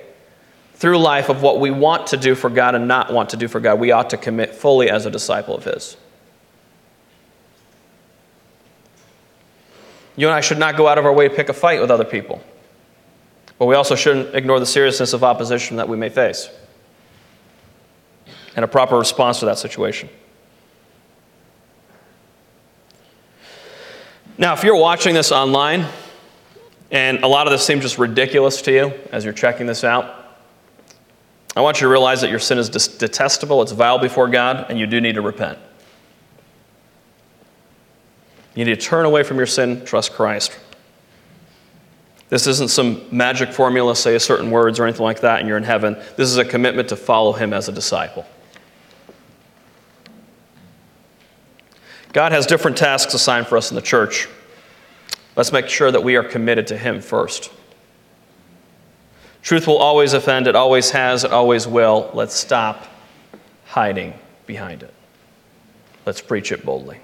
through 0.74 0.98
life 0.98 1.28
of 1.28 1.42
what 1.42 1.58
we 1.58 1.70
want 1.70 2.08
to 2.08 2.16
do 2.16 2.34
for 2.34 2.50
God 2.50 2.74
and 2.74 2.86
not 2.86 3.12
want 3.12 3.30
to 3.30 3.36
do 3.36 3.48
for 3.48 3.60
God. 3.60 3.80
We 3.80 3.92
ought 3.92 4.10
to 4.10 4.16
commit 4.16 4.54
fully 4.54 4.90
as 4.90 5.06
a 5.06 5.10
disciple 5.10 5.56
of 5.56 5.64
His. 5.64 5.96
You 10.16 10.28
and 10.28 10.34
I 10.34 10.40
should 10.40 10.58
not 10.58 10.76
go 10.76 10.88
out 10.88 10.98
of 10.98 11.04
our 11.04 11.12
way 11.12 11.28
to 11.28 11.34
pick 11.34 11.48
a 11.48 11.52
fight 11.52 11.80
with 11.80 11.90
other 11.90 12.04
people. 12.04 12.42
But 13.58 13.66
we 13.66 13.74
also 13.74 13.94
shouldn't 13.94 14.34
ignore 14.34 14.60
the 14.60 14.66
seriousness 14.66 15.12
of 15.12 15.24
opposition 15.24 15.76
that 15.78 15.88
we 15.88 15.96
may 15.96 16.08
face 16.08 16.50
and 18.54 18.64
a 18.64 18.68
proper 18.68 18.96
response 18.96 19.40
to 19.40 19.46
that 19.46 19.58
situation. 19.58 20.08
Now, 24.38 24.52
if 24.52 24.62
you're 24.62 24.76
watching 24.76 25.14
this 25.14 25.32
online 25.32 25.86
and 26.90 27.24
a 27.24 27.26
lot 27.26 27.46
of 27.46 27.52
this 27.52 27.64
seems 27.64 27.82
just 27.82 27.96
ridiculous 27.96 28.60
to 28.62 28.72
you 28.72 28.92
as 29.10 29.24
you're 29.24 29.32
checking 29.32 29.66
this 29.66 29.82
out, 29.82 30.14
I 31.56 31.62
want 31.62 31.78
you 31.78 31.86
to 31.86 31.88
realize 31.88 32.20
that 32.20 32.28
your 32.28 32.38
sin 32.38 32.58
is 32.58 32.68
detestable, 32.68 33.62
it's 33.62 33.72
vile 33.72 33.98
before 33.98 34.28
God, 34.28 34.66
and 34.68 34.78
you 34.78 34.86
do 34.86 35.00
need 35.00 35.14
to 35.14 35.22
repent. 35.22 35.58
You 38.54 38.66
need 38.66 38.78
to 38.78 38.86
turn 38.86 39.06
away 39.06 39.22
from 39.22 39.38
your 39.38 39.46
sin, 39.46 39.84
trust 39.86 40.12
Christ. 40.12 40.58
This 42.28 42.46
isn't 42.46 42.68
some 42.68 43.06
magic 43.10 43.52
formula, 43.52 43.96
say 43.96 44.16
a 44.16 44.20
certain 44.20 44.50
words 44.50 44.78
or 44.78 44.84
anything 44.84 45.04
like 45.04 45.20
that, 45.20 45.38
and 45.38 45.48
you're 45.48 45.56
in 45.56 45.62
heaven. 45.62 45.94
This 46.16 46.28
is 46.28 46.36
a 46.36 46.44
commitment 46.44 46.90
to 46.90 46.96
follow 46.96 47.32
Him 47.32 47.54
as 47.54 47.68
a 47.68 47.72
disciple. 47.72 48.26
God 52.16 52.32
has 52.32 52.46
different 52.46 52.78
tasks 52.78 53.12
assigned 53.12 53.46
for 53.46 53.58
us 53.58 53.70
in 53.70 53.74
the 53.74 53.82
church. 53.82 54.26
Let's 55.36 55.52
make 55.52 55.68
sure 55.68 55.90
that 55.90 56.02
we 56.02 56.16
are 56.16 56.22
committed 56.22 56.68
to 56.68 56.78
Him 56.78 57.02
first. 57.02 57.50
Truth 59.42 59.66
will 59.66 59.76
always 59.76 60.14
offend, 60.14 60.46
it 60.46 60.56
always 60.56 60.92
has, 60.92 61.24
it 61.24 61.30
always 61.30 61.68
will. 61.68 62.10
Let's 62.14 62.34
stop 62.34 62.86
hiding 63.66 64.14
behind 64.46 64.82
it. 64.82 64.94
Let's 66.06 66.22
preach 66.22 66.52
it 66.52 66.64
boldly. 66.64 67.00